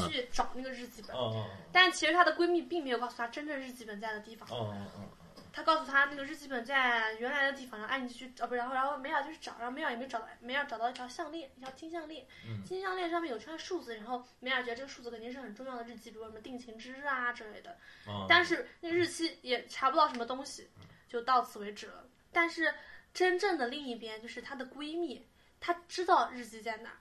[0.09, 4.49] 去找那个日记本，哦但其实她的闺蜜并没有告诉她真正日记本在的地方。
[4.49, 5.09] 哦哦哦
[5.53, 17.77] 她告诉他那个日记本在原来的地方，然后艾琳就去找，不，然后然后梅尔就去找，然后梅尔也没找到，梅尔找到一条项链，一条金项链，嗯金项链上面有串数字，然后梅尔觉得这个数字肯定是很重要的日记，比如什么定情之日啊之类的。
[18.07, 20.71] 哦，但是那日期也查不到什么东西，
[21.07, 22.05] 就到此为止了。
[22.33, 22.73] 但是
[23.13, 25.27] 真正的另一边就是她的闺蜜，
[25.61, 26.97] 她知道日记在哪儿，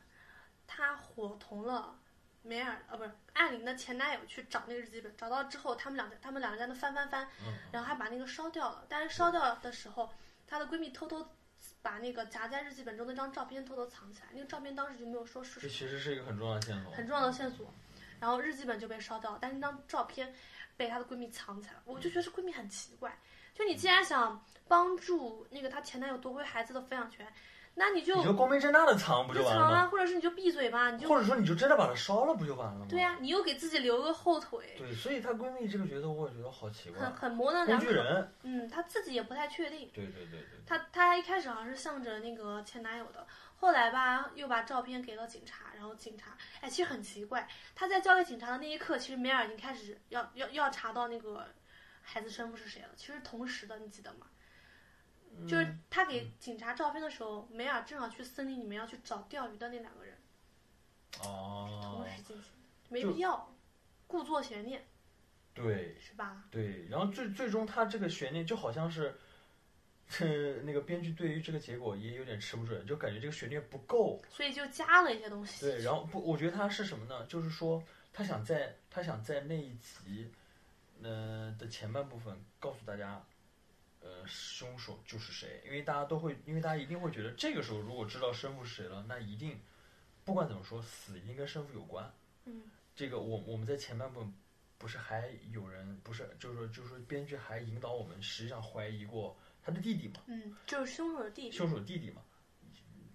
[0.67, 1.97] 她伙同了
[2.43, 8.85] 梅尔呃不是艾琳的前男友去找那个日记本，找到之后他们两个他们两个在那翻翻翻，嗯然后还把那个烧掉了。
[8.89, 10.11] 但是烧掉的时候，
[10.47, 11.29] 她的闺蜜偷偷
[11.81, 16.91] 把那个夹在日记本中那张照片偷偷藏起来，那个照片当时就没有说是这其实是一个很重要的线索。
[16.93, 17.73] 很重要的线索。
[18.19, 20.33] 然后日记本就被烧掉了，但是那张照片
[20.77, 21.81] 被她的闺蜜藏起来了。
[21.85, 23.17] 我就觉得这闺蜜很奇怪，
[23.55, 27.27] 就你既然想帮助那个她前男友夺回孩子的抚养权，
[27.73, 29.69] 那你就你就光明正大的藏不就完了吗？
[29.69, 32.85] 藏啊，或者是你就闭嘴吧，你就或者说你就真的把它烧了不就完了吗？
[32.89, 37.85] 对呀、你又给自己留个后腿，对，所以她闺蜜这个角色我也觉得好奇怪很，很模棱两可。
[37.85, 38.33] 具人。
[38.43, 39.89] 嗯，她自己也不太确定。
[39.93, 51.47] 对对对对，她她一开始好像是向着那个前男友的，后来吧又把照片给了警察，然后警察，哎，其实很奇怪，她在交给警察的那一刻，其实梅尔已经开始要要要查到那个
[52.01, 54.27] 孩子生父是谁了，其实同时的，你记得吗？
[55.47, 60.15] 就是他给警察照片的时候，梅尔正好去森林里面要去找钓鱼的那两个人，
[61.23, 62.51] 哦同，时进行，
[62.89, 63.53] 没必要
[64.07, 64.83] 故作悬念，
[65.53, 66.43] 对是吧？
[66.51, 69.15] 对，然后最最终他这个悬念就好像是，
[70.19, 74.21] 呃， 那个编剧对于这个结果也有点吃不准，就感觉这个悬念不够。
[74.29, 75.61] 所以就加了一些东西。
[75.65, 77.25] 对，然后不，我觉得他是什么呢？
[77.25, 77.81] 就是说
[78.13, 80.29] 他想在他想在那一集，
[81.01, 83.23] 呃的前半部分告诉大家，
[84.01, 89.59] 呃，凶手就是谁，因为大家都会，因为大家一定会觉得这个时候如果知道生父是谁了，那一定
[90.25, 92.11] 不管怎么说，死一定跟生父有关。
[92.45, 92.63] 嗯，
[92.95, 94.33] 这个我我们在前半部分
[94.77, 101.51] 不是还有人不是就是说就是说编剧还引导我们实际上怀疑过他的弟弟嘛，嗯，就是凶手的弟弟。
[101.51, 102.21] 凶手弟弟嘛，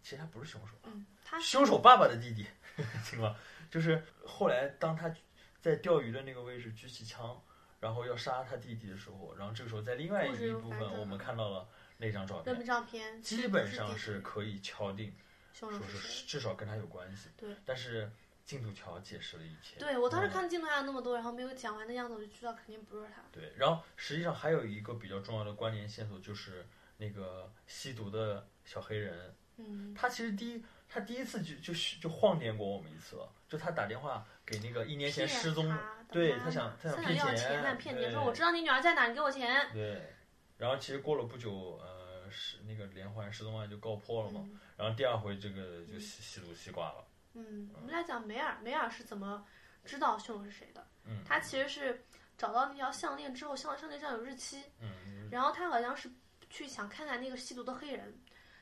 [0.03, 0.75] 其实他不是凶手。
[0.85, 2.47] 嗯，他凶手爸爸的弟弟，
[3.03, 3.37] 行吗？
[3.69, 5.13] 就是后来当他
[5.61, 7.43] 在钓鱼的那个位置举起枪，
[7.81, 15.13] 然后要杀他弟弟的时候，然后这个时候在另外一部分我们看到了那张照那片，照片基本上是可以敲定
[15.53, 17.29] 说凶手是至少跟他有关系。
[17.37, 18.11] 对，但是
[18.45, 19.79] 进度条解释了一切。
[19.79, 23.23] 对我当时嗯看进度条那么多，然后没有讲完的样子，我就知道肯定不是他。
[23.33, 26.67] 对，然后实际上还有一个比较重要的关联线索，就是
[26.99, 35.69] 那个吸毒的小黑人，嗯，他其实第一，他第一次就就就晃点过我们一次了，就他打电话给那个一年前失踪，
[36.11, 39.69] 对他想他想骗钱他想骗钱，对说我知道你女儿在哪，你给我钱。
[39.73, 40.15] 对，
[40.57, 49.45] 然后其实过了不久，呃，是那个连环失踪案就告破了嘛，嗯然后第二回这个就吸吸毒吸挂了，嗯，我们来讲梅尔，梅尔是怎么
[49.85, 50.87] 知道凶手是谁的？
[51.05, 52.05] 嗯他其实是
[52.37, 56.11] 找到那条项链之后，项项链上有日期，嗯，然后他好像是
[56.51, 58.15] 去想看看那个吸毒的黑人，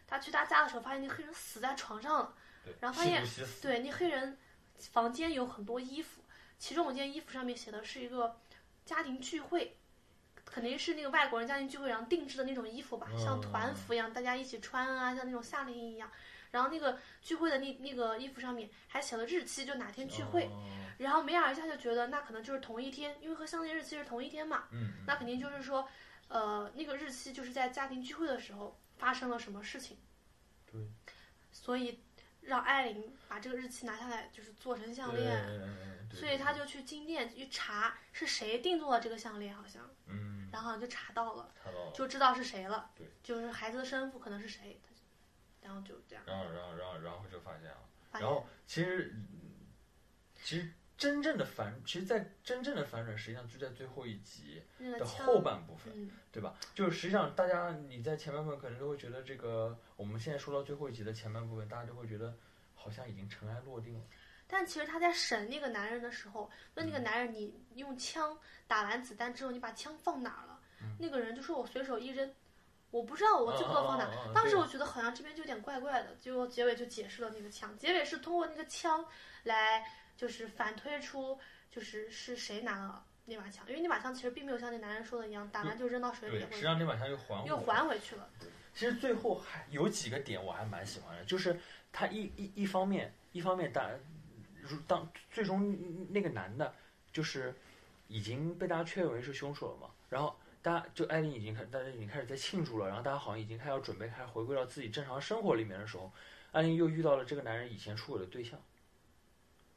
[0.06, 3.24] 他去他家的时候发现那黑人死在床上了，对，然后发现
[3.60, 4.38] 对，那黑人
[4.78, 6.22] 房间有很多衣服，
[6.58, 8.40] 其中有件衣服上面写的是一个
[8.84, 9.76] 家庭聚会。
[10.46, 16.08] 肯定是那个外国人家庭聚会，然后定制的那种衣服吧，像团服一样，大家一起穿啊，像那种夏令营一样。
[16.50, 20.44] 然后那个聚会的那那个衣服上面还写了日期，就哪天聚会。
[20.44, 20.62] 哦
[20.98, 25.88] 然后梅尔一下就觉得那可能就是同一天，因为和相恋日期是同一天嘛，嗯，那肯定就是说，
[26.28, 29.96] 呃，那个日期就是在家庭聚会的时候发生了什么事情。
[30.70, 30.80] 对。
[31.50, 31.98] 所以
[32.46, 35.94] 让艾琳把这个日期拿下来，就是做成项链。
[36.12, 42.88] 所以他就去金店去查是谁定做了这个项链，好像，嗯，然后就查到了，查到了，就知道是谁了。
[42.94, 44.80] 对，就是孩子的生父可能是谁，
[45.60, 47.78] 然后就这样然后然后然后然后就发现了。
[48.12, 48.28] 发现。
[48.28, 49.66] 然后其实，嗯
[50.40, 54.62] 其实真正的反，其实，在真正的反转实际上就在最后一集
[54.98, 56.54] 的后半部分，嗯，对吧？
[56.74, 62.34] 就是实际上大家你在前半部分可能都会觉得这个，我们现在说到最后一集的前半部分，大家都会觉得
[62.74, 64.04] 好像已经尘埃落定了。
[64.46, 72.30] 但其实他在审那个男人的时候，问那个男人：“你用枪打完子弹之后，你把枪放哪儿了？”嗯那个人就说：“我随手一扔，
[72.90, 79.04] 我不知道我最后放哪当时我觉得好像这边就有点怪怪的，结果结尾就解释了那个枪，结尾是通过那个枪
[79.44, 79.82] 来
[80.16, 81.38] 就是反推出
[81.70, 88.28] 就是是谁拿了那把枪，因为那把枪其实并没有像那男人说的一样，打完就扔到水里对，实际上那把枪又还又还回去了。
[88.74, 91.58] 其实最后还有几个点我还蛮喜欢的，就是
[91.92, 93.88] 他一一一方面一方面大，
[94.60, 96.74] 如当最终那个男的，
[97.12, 97.54] 就是
[98.08, 106.12] 已经被大家确认为是凶手了嘛，然后大家就艾琳已经开，大家已经开始在庆祝了，然后大家好像已经开始要准备开始回归到自己正常生活里面的时候，
[106.52, 108.60] 艾琳又遇到了这个男人以前出轨的对象，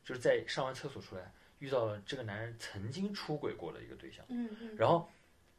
[0.08, 4.24] 就是在上完厕所出来遇到了这个男人曾经出轨过的一个对象。
[4.30, 5.12] 嗯嗯，然后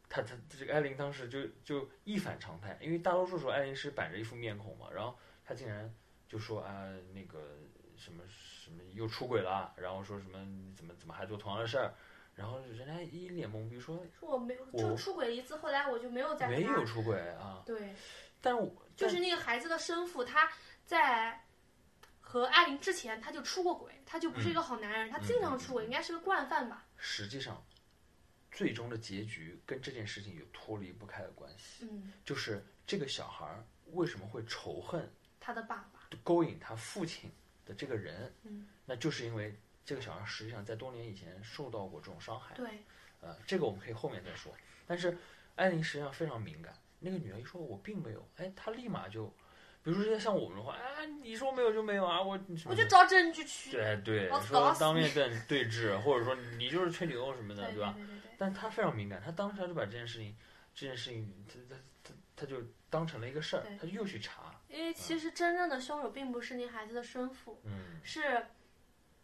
[0.09, 5.95] 他他这个艾琳当时就就一反常态，因为大多数时候艾琳是板着一副面孔嘛，然后他竟然
[6.27, 7.59] 就说啊那个
[7.95, 10.39] 什么什么又出轨了，然后说什么
[10.75, 11.93] 怎么怎么还做同样的事儿，
[12.35, 17.95] 然后人家一脸懵逼说说我没有就出轨一次，后来我就没有再没有出轨啊，对。
[18.41, 20.49] 但我但就是那个孩子的生父，他
[20.85, 21.45] 在
[22.31, 26.85] 和艾琳之前他就出过轨，他就不是一个好男人，他经常出轨，应该是个惯犯吧？
[26.99, 27.65] 实际上
[28.53, 35.11] 最终的结局跟这件事情有脱离不开的关系，嗯，就是这个小孩儿为什么会仇恨
[35.41, 37.31] 他的爸爸，勾引他父亲
[37.65, 42.85] 的这个人，嗯，那就是因为这个小孩实际上在多年以前受到过这种伤害，对，
[43.23, 44.55] 呃，这个我们可以后面再说。
[44.87, 45.17] 但是
[45.57, 49.35] 艾琳实际上非常敏感，那个女人一说我并没有，哎，她立马就，
[49.83, 53.71] 比如说像我们的话，啊，你说没有就没有啊，我我就找证据去。
[53.71, 57.95] 对对我，说当面对对峙，或者说你就是吹牛什么的，对对吧？
[57.97, 60.37] 对对对，但他非常敏感，他当时就把这件事情，
[60.75, 62.57] 这件事情，他他他他就
[62.91, 68.47] 当成了一个事儿他，就又去查，因为其实真正的凶手并不是那孩子的生父，嗯，是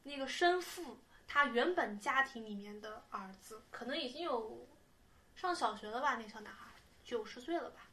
[0.02, 4.68] 那个生父他原本家庭里面的儿子，可能已经有
[5.34, 6.16] 上小学了吧？
[6.16, 6.70] 那小男孩
[7.02, 7.88] 九十岁了吧？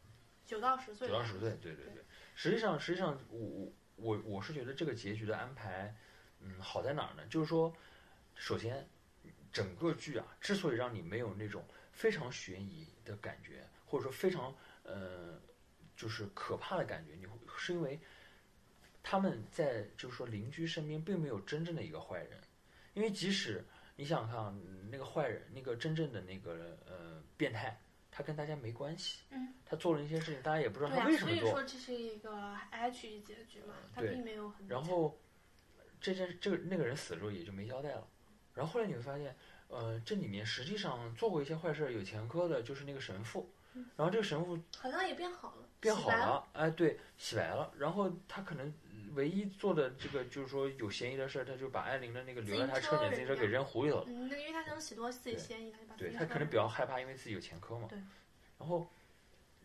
[0.45, 1.08] 九到十岁。
[1.08, 2.04] 九到十岁，对对对。
[2.41, 5.95] 实际上，实际上，我我我我是觉得这个结局的安排，
[6.39, 7.23] 嗯，好在哪儿呢？
[7.27, 7.71] 就是说，
[8.34, 8.84] 首先，
[9.54, 14.51] 整个剧啊，之所以让你没有那种非常悬疑的感觉，或者说非常
[14.82, 15.39] 呃，
[15.95, 17.99] 就是可怕的感觉，你会是因为
[19.04, 22.41] 他们在就是说邻居身边并没有真正的一个坏人，
[22.95, 23.63] 因为即使
[23.95, 24.56] 你想想看啊，
[24.89, 27.80] 那个坏人，那个真正的那个呃变态，
[28.21, 34.67] 他跟大家没关系，嗯，他做了一些事情，大家也不知道为什么做，所以说这是一个 H 结局嘛，他并没有很。
[34.67, 35.19] 然后
[35.99, 38.07] 这件这个那个人死了之后也就没交代了，
[38.53, 39.36] 然后后来你会发现，
[39.69, 43.51] 呃，这里面实际上做过一些坏事儿有前科的就是那个神父，
[43.95, 46.17] 然后这个神父好像也变好了，变好了。
[46.17, 47.73] 了，哎，对，洗白了。
[47.75, 48.71] 然后他可能
[49.15, 54.06] 唯一做的这个就是说有嫌疑的事儿，他就把艾琳的那个留在他车里的自行车给扔湖里头了。
[54.08, 57.88] 嗯，那因为他想洗脱自己嫌疑，他就把对他可能比较害怕，因为自己有前科嘛。
[57.89, 57.97] 对。
[58.60, 58.88] 然后，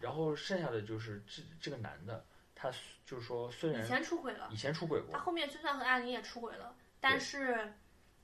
[0.01, 2.71] 然后剩下的就是这这个男的，他
[3.05, 7.73] 就是说虽然以然前出轨了，以前出轨过，他后面就算和艾琳也出轨了，但是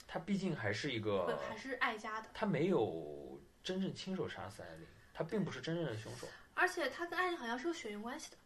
[0.07, 6.27] 他毕竟还是一个，还是爱家的，他没有真正亲手杀死艾琳，他并不是真正的凶手。
[6.55, 8.37] 而且他跟艾琳好像是有血缘关系的。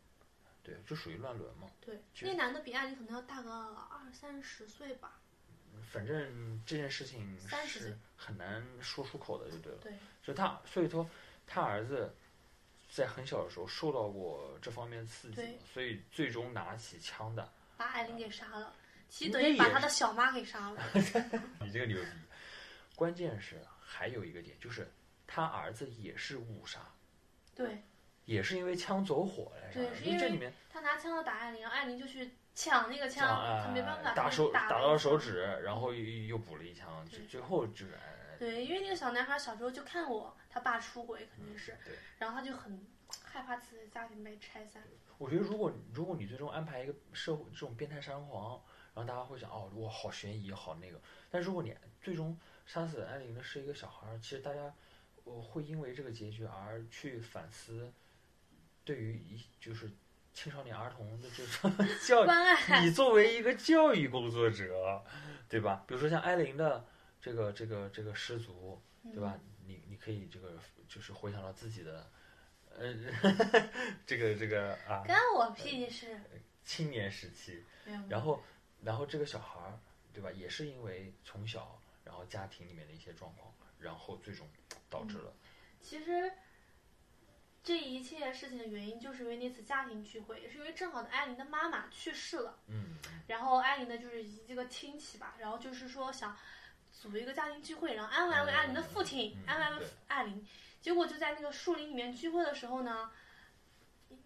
[0.67, 1.71] 对，就属于乱伦嘛。
[1.81, 5.21] 对，那男的比艾琳可能要大个二三十岁吧。
[5.93, 9.79] 反正这件事情30岁是很难说出口的，就对了。
[9.81, 9.93] 对，
[10.25, 11.09] 就他，所以说
[11.47, 12.13] 他儿子
[12.91, 17.49] 在很小的时候受到过这方面的刺激，所以最终拿起枪的。
[17.77, 18.75] 把艾琳给杀了，
[19.09, 20.83] 其实等于把他的小妈给杀了。
[21.61, 22.09] 你这个牛逼！
[22.97, 24.91] 关键是还有一个点，就是
[25.27, 26.81] 他儿子也是误杀，
[27.55, 27.85] 对
[28.27, 29.81] 也是因为枪走火来着。
[29.81, 35.17] 对是因为这里面他拿枪要打艾琳，然后艾琳就去抢那个枪枪，他没办法，啊，打手打打到了手。
[35.17, 41.95] 指，然后又又补了一枪，最最后就是哎对，因为那个小男孩小时候就看我他爸出轨，肯定是，对。
[42.18, 42.87] 然后他就很
[43.24, 44.83] 害怕自己的家庭被拆散。
[45.16, 48.62] 我觉得如果如果你最终安排一个社会这种变态杀人狂，
[48.95, 51.01] 然后大家会想哦，哇，好悬疑，好那个。
[51.31, 54.74] 但如果你最终杀死艾琳的是一个小孩儿，其实大家
[55.24, 57.91] 呃会因为这个结局而去反思，
[58.87, 59.91] 对于一就是
[60.32, 61.70] 青少年儿童的这种
[62.07, 65.03] 教育，关爱，你作为一个教育工作者，
[65.49, 65.84] 对吧？
[65.89, 66.87] 比如说像艾琳的
[67.20, 68.80] 这个这个这个失足，
[69.12, 69.37] 对吧？
[69.66, 70.57] 你你可以这个
[70.89, 72.09] 就是回想到自己的，
[72.70, 72.95] 呃，
[74.07, 76.20] 这个这个啊，关我屁事。
[76.64, 77.62] 青年时期，
[78.09, 78.43] 然后
[78.82, 79.78] 然后这个小孩儿，
[80.12, 80.30] 对吧？
[80.32, 84.49] 也是因为从小，然后家庭里面的一些状况，然后最终
[84.91, 85.32] 导致了，
[85.80, 86.32] 其实
[87.67, 92.97] 这一切事情的原因，就是因为那次家庭聚会，也是因为正好的艾琳的妈妈去世了，嗯，
[93.27, 96.37] 然后艾琳呢就是这个亲戚吧，然后就是说想
[96.93, 100.47] 组一个家庭聚会，然后安慰安慰艾琳的父亲，嗯安慰安慰艾琳。
[100.81, 103.11] 结果就在那个树林里面聚会的时候呢，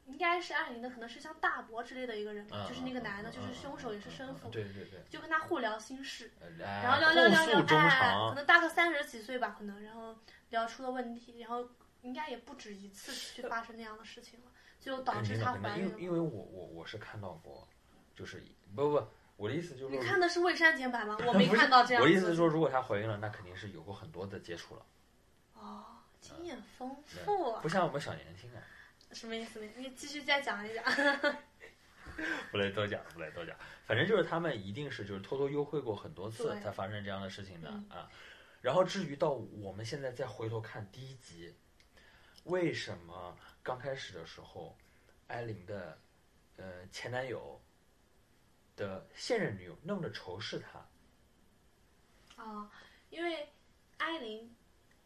[0.04, 6.30] 应该是艾琳的可能是像大伯之类的一个人吧，嗯就是那个男的，嗯就是凶手也是生父，对对对，就跟他互聊心事。
[6.42, 10.14] 呃然后聊聊聊聊，哎，可，能大个三十几岁吧，可能，然后
[10.50, 11.66] 聊出了问题，然后
[12.02, 14.46] 应该也不止一次去发生那样的事情了，
[14.80, 15.90] 就导致她怀孕了。
[15.90, 17.66] 因为因为我我我是看到过，
[18.14, 18.42] 就是
[18.74, 21.16] 不不，我的意思就是，你看的是未删减版吗？
[21.26, 22.08] 我 没看到这样子。
[22.08, 24.86] 我的意思是说，如果她怀孕了，那肯定是有过很多的接触了，
[25.54, 25.84] 哦，
[26.20, 28.62] 经验丰富啊不，像我们小年轻啊。
[29.12, 29.68] 什么意思呢？
[29.76, 30.84] 你继续再讲一讲。
[32.52, 38.10] 不来多讲，不来多讲，反正就是他们一定是就是偷偷幽会过很多次才发生这样的事情的、嗯啊。
[38.60, 41.54] 然后至于到我们现在再回头看第一集，
[42.44, 44.76] 为什么刚开始的时候，
[45.28, 45.98] 艾琳的
[46.56, 47.60] 呃前男友
[48.76, 50.78] 的现任女友那么的仇视她？
[52.42, 52.70] 啊、
[53.10, 53.48] 因为
[53.98, 54.56] 艾琳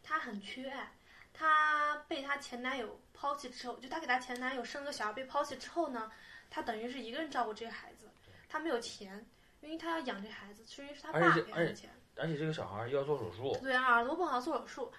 [0.03, 0.93] 她很缺爱，
[1.32, 6.11] 她被她前男友抛弃之后，就她给她前男友生了个小孩被抛弃之后呢，
[6.49, 8.09] 她等于是一个人照顾这个孩子，
[8.49, 9.26] 她没有钱，
[9.61, 11.91] 因为她要养这孩子，所以是她而爸给她的钱。
[12.16, 14.93] 而且这个小孩要做手术，对，耳朵不好做手术。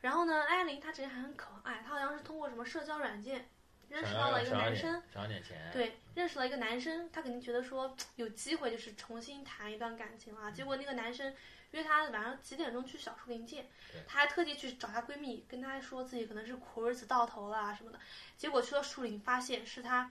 [0.00, 3.48] 然后呢，艾琳她之前还很可爱，她好像是通过什么社交软件
[3.88, 10.50] 认识到了一个男生，想要点钱，对，认识了一个男生，她肯定觉得说有机会就是重新谈一段感情啊。
[10.50, 11.34] 结果那个男生
[11.70, 13.66] 约她晚上几点钟去小树林见，
[14.06, 17.98] 她还特地去找她闺蜜，跟她说自己可能是苦日子到头了啊什么的。
[18.36, 20.10] 结果去了树林，发现是她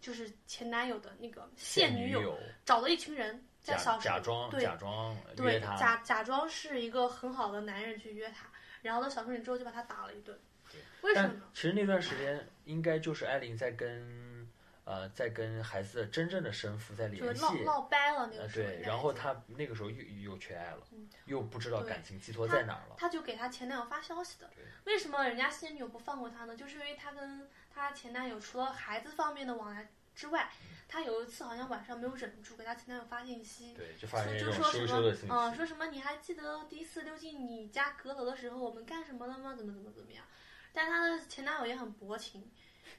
[0.00, 8.46] 就是前男友的那个现女女友找了一群人在假小树假装对假装约假假装是一个很好的男人去约她，
[8.82, 10.38] 然后到小树林之后就把他打了一顿
[10.70, 10.80] 对。
[11.02, 11.42] 但为什么呢？
[11.52, 14.48] 其实那段时间应该就是艾琳在跟
[14.84, 18.68] 呃在跟孩子的真正的生父在就是联系闹，闹掰了那呃个时候。
[18.68, 20.02] 对，然后她那个时候又
[20.32, 22.96] 又缺爱了，嗯又不知道感情寄托在哪儿了。
[22.98, 24.50] 他就给他前男友发消息的。
[24.84, 26.56] 为什么人家现女友不放过他呢？
[26.56, 30.50] 就是因为他跟他前男友除了孩子方面的往来之外，
[30.88, 35.32] 她有一次好像晚上没有忍住给她前男友发信息，对，就发现这就说什么羞的信息。
[35.32, 39.54] 嗯，说什么你还记得第一次溜进你家阁楼的时候我们干什么了吗？
[39.54, 40.24] 怎么怎么怎么样？
[40.72, 42.50] 但是她的前男友也很薄情，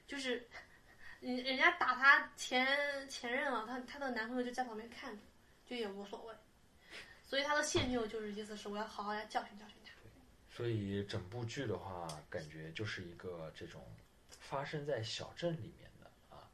[0.06, 0.48] 就是
[1.20, 5.22] 人人家打她前前任了，她她的男朋友就在旁边看着，
[5.66, 6.34] 就也无所谓。
[7.22, 9.92] 所以她的现女友就是意思是我要好好来教训教训他。
[10.54, 13.82] 所以整部剧的话，感觉就是一个这种
[14.28, 15.90] 发生在小镇里面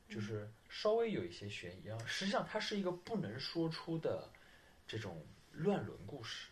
[0.08, 4.28] 就是稍微有一些悬疑，啊实际上它是一个不能说出的
[4.86, 6.48] 这种乱伦故事。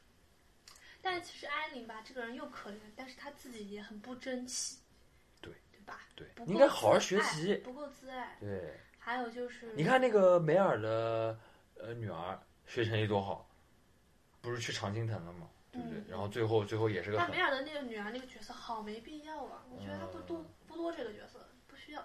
[1.01, 4.79] 但其实艾琳吧，这个人又可怜，但是她自己也很不争气，
[5.41, 6.01] 对对吧？
[6.15, 7.55] 对你，应该好好学习。
[7.57, 8.37] 不够自爱。
[8.41, 11.39] 对，还有就是，你看那个梅尔的
[11.79, 13.49] 呃女儿学成绩多好，
[14.41, 15.49] 不是去常青藤了吗？
[15.73, 15.99] 对不对？
[16.01, 22.05] 嗯然后最后最后也是个很但梅尔的那个女儿那个角色好没必要啊，我觉得她不多嗯不多这个角色，不需要。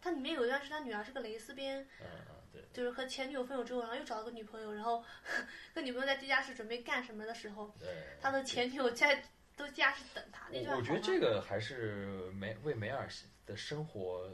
[0.00, 5.04] 他他里面有一段是他女儿是个蕾丝边，嗯嗯对就是和前女友分手之后，然后又找了个女朋友，然后
[5.74, 7.88] 跟女朋友在地下室准备干什么的时候，对。
[8.20, 9.22] 他的前女友在
[9.56, 13.08] 都地下室等他，那段我我觉得这个还是梅为梅尔
[13.44, 14.30] 的生活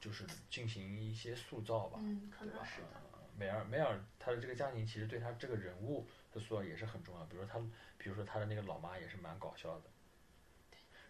[0.00, 2.86] 就是进行一些塑造吧，嗯，可能是的。？
[2.92, 3.08] 呃
[3.38, 7.60] 梅尔梅尔他的这个家庭其实对他这个人物的塑造也是很重要，比如说他，
[7.96, 9.84] 比如说他的那个老妈也是蛮搞笑的。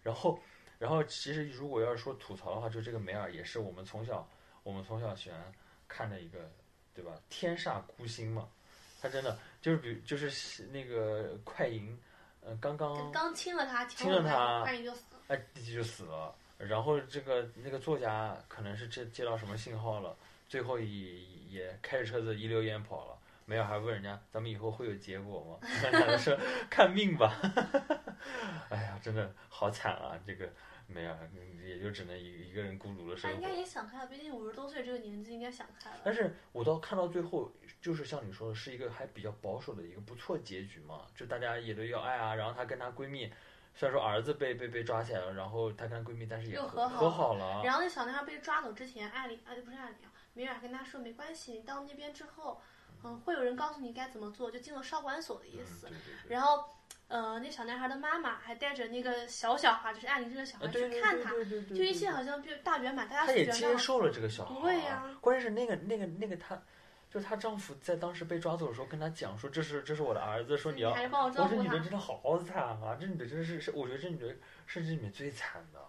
[0.03, 0.39] 然后，
[0.79, 4.29] 然后其实如果要是说吐槽的话，就这个梅尔也是我们从小
[4.63, 5.41] 我们从小喜欢
[5.89, 6.39] 看的一个，
[6.95, 7.13] 对吧？
[7.29, 8.49] 天煞孤星嘛，
[9.01, 11.99] 他真的就是比就是那个快银，
[12.43, 15.21] 呃，刚刚刚亲了他，亲了他快银就死了。
[15.29, 16.35] 哎，弟弟就死了。
[16.59, 20.17] 然后这个那个作家可能是接接到什么信号了，
[20.49, 21.15] 最后也
[21.49, 23.19] 也开着车子一溜烟跑了。
[23.45, 26.37] 梅尔还问人家：“咱们以后会有结果吗？” 男的说
[26.69, 27.35] ：“看命吧。
[28.69, 30.19] ”哎呀，真的好惨啊！
[30.27, 30.47] 这个
[30.89, 33.55] 梅尔嗯也就只能一一个人孤独的生活他应该。
[33.55, 36.01] 也想开了，毕竟五十多岁这个年纪应该想开了。
[36.03, 43.31] 但是我到看到最后，就是像你说的，是一个还比较保守的一个不错结局嘛，就大家也都要爱啊，然后她跟她闺蜜
[43.75, 47.63] 虽然说儿子被被被抓起来了，然后她跟她闺蜜但是也又和和好好了。
[47.63, 52.61] 然后那小男孩被抓走之前，艾琳啊不是艾琳啊，米尔跟他说没关系，你到那边之后，
[53.05, 55.87] 嗯，会有人告诉你该怎么做，就进了少管所的意嗯思。
[55.87, 56.65] 对对对然后，
[57.09, 63.79] 呃，那小男孩的妈妈还带着那个小小孩，就是艾琳这个小孩啊对对去看他，对对对就一切好像变大圆满，大家她也是圆满。
[63.79, 64.55] 接受了这个小孩。
[64.55, 66.61] 不会呀关键是那个那个那个她，
[67.11, 71.81] 就她丈夫在当时被抓走的时候跟她讲说这是这是我的儿子，说你要我这女的。
[71.81, 72.97] 真的好惨啊！
[73.01, 74.29] 这女的真的是是，我觉得这女的
[74.67, 75.81] 是这里面最惨的，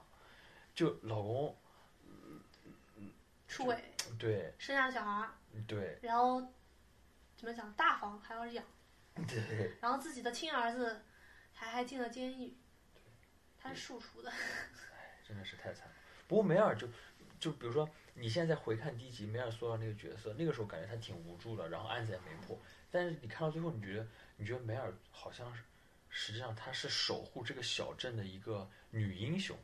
[0.73, 1.53] 就老公
[3.45, 3.77] 出轨，
[4.17, 5.27] 对生下了小孩，
[5.67, 6.41] 对然后
[7.35, 8.63] 怎么讲，大方还要养，
[9.27, 11.01] 对，然后自己的亲儿子
[11.59, 12.55] 还还进了监狱，
[13.57, 14.31] 他是庶出的。
[14.95, 15.93] 哎真的是太惨了。
[16.25, 16.87] 不过梅尔就
[17.37, 22.57] 就比如说你现在在回看第一集，梅尔塑造那个角色，那个时候感觉他挺无助的，然后案子也没破，
[22.89, 24.07] 但是你看到最后，你觉得
[24.37, 25.61] 你觉得梅尔好像是
[26.07, 29.57] 实际上他是守护这个小镇的一个女英雄，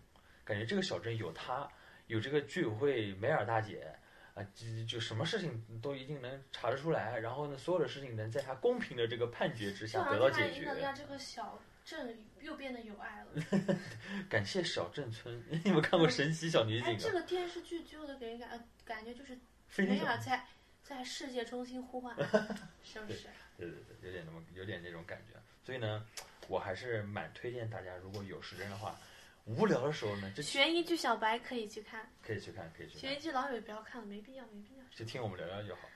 [0.43, 1.67] 感觉这个小镇有她，
[2.07, 3.97] 有这个居委会梅尔大姐。
[4.35, 10.65] 啊，就就什么事情都一定能查得出来，然后呢，所有的事情能在她公平的这个判决之下得到解决。
[10.81, 13.77] 下这个小镇又变得有爱了。
[14.27, 16.99] 感谢小镇村， 你有没有看过《神奇小女警哎，》啊？
[16.99, 19.37] 这个电视剧最后的给人感呃感觉就是
[19.77, 20.43] 梅尔在
[20.83, 22.15] 在世界中心呼唤，
[22.83, 23.27] 是不是？
[23.57, 25.39] 对对对，有点那么有点那种感觉。
[25.63, 26.05] 所以呢，
[26.47, 28.99] 我还是蛮推荐大家，如果有时间的话，
[29.45, 34.83] 无聊的时候呢，就悬疑剧小白可以去看，可以去看，可以去看，悬疑剧老友不要看了，没必要，没必要。
[34.93, 35.89] 就听我们聊聊就好。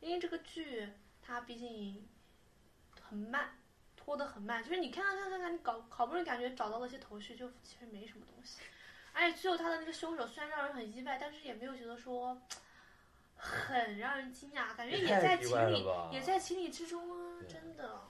[0.00, 0.88] 因为这个剧
[1.22, 2.08] 它毕竟
[3.00, 3.50] 很慢，
[4.04, 8.60] 拖得很慢，就是你看看看看看，你搞好不容易感觉找到了一些头绪，就其实没什么东西。
[9.12, 12.42] 而且最后他的那个凶手虽然让人很意外，但是也没有觉得说
[13.36, 18.08] 很让人惊讶，感觉也在情理也在情理之中啊，真的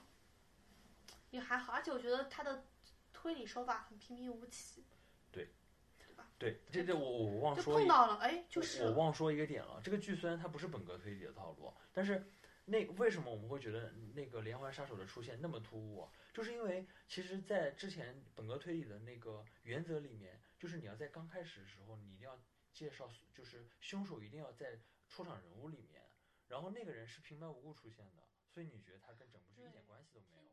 [1.30, 1.74] 也还好。
[1.74, 2.64] 而且我觉得他的
[3.12, 4.82] 推理手法很平平无奇，
[5.30, 5.50] 对
[5.98, 6.26] 对吧？
[6.38, 9.78] 对，这这我我忘就说一碰到了，哎，就是我我忘说一个点了。
[9.84, 12.26] 这个剧虽然它不是本格推理的套路，但是
[12.64, 16.12] 那为什么我们会觉得那个连环杀手的出现那么突兀啊？
[16.32, 22.40] 就是因为其实，在之前本格推理的那个原则里面，就是你要在刚开始的时候，你一定要
[22.72, 26.02] 介绍，就是凶手一定要在出场人物里面，
[26.48, 30.51] 然后那个人是平白无故出现的，所以你觉得他跟整部剧一点关系都没有。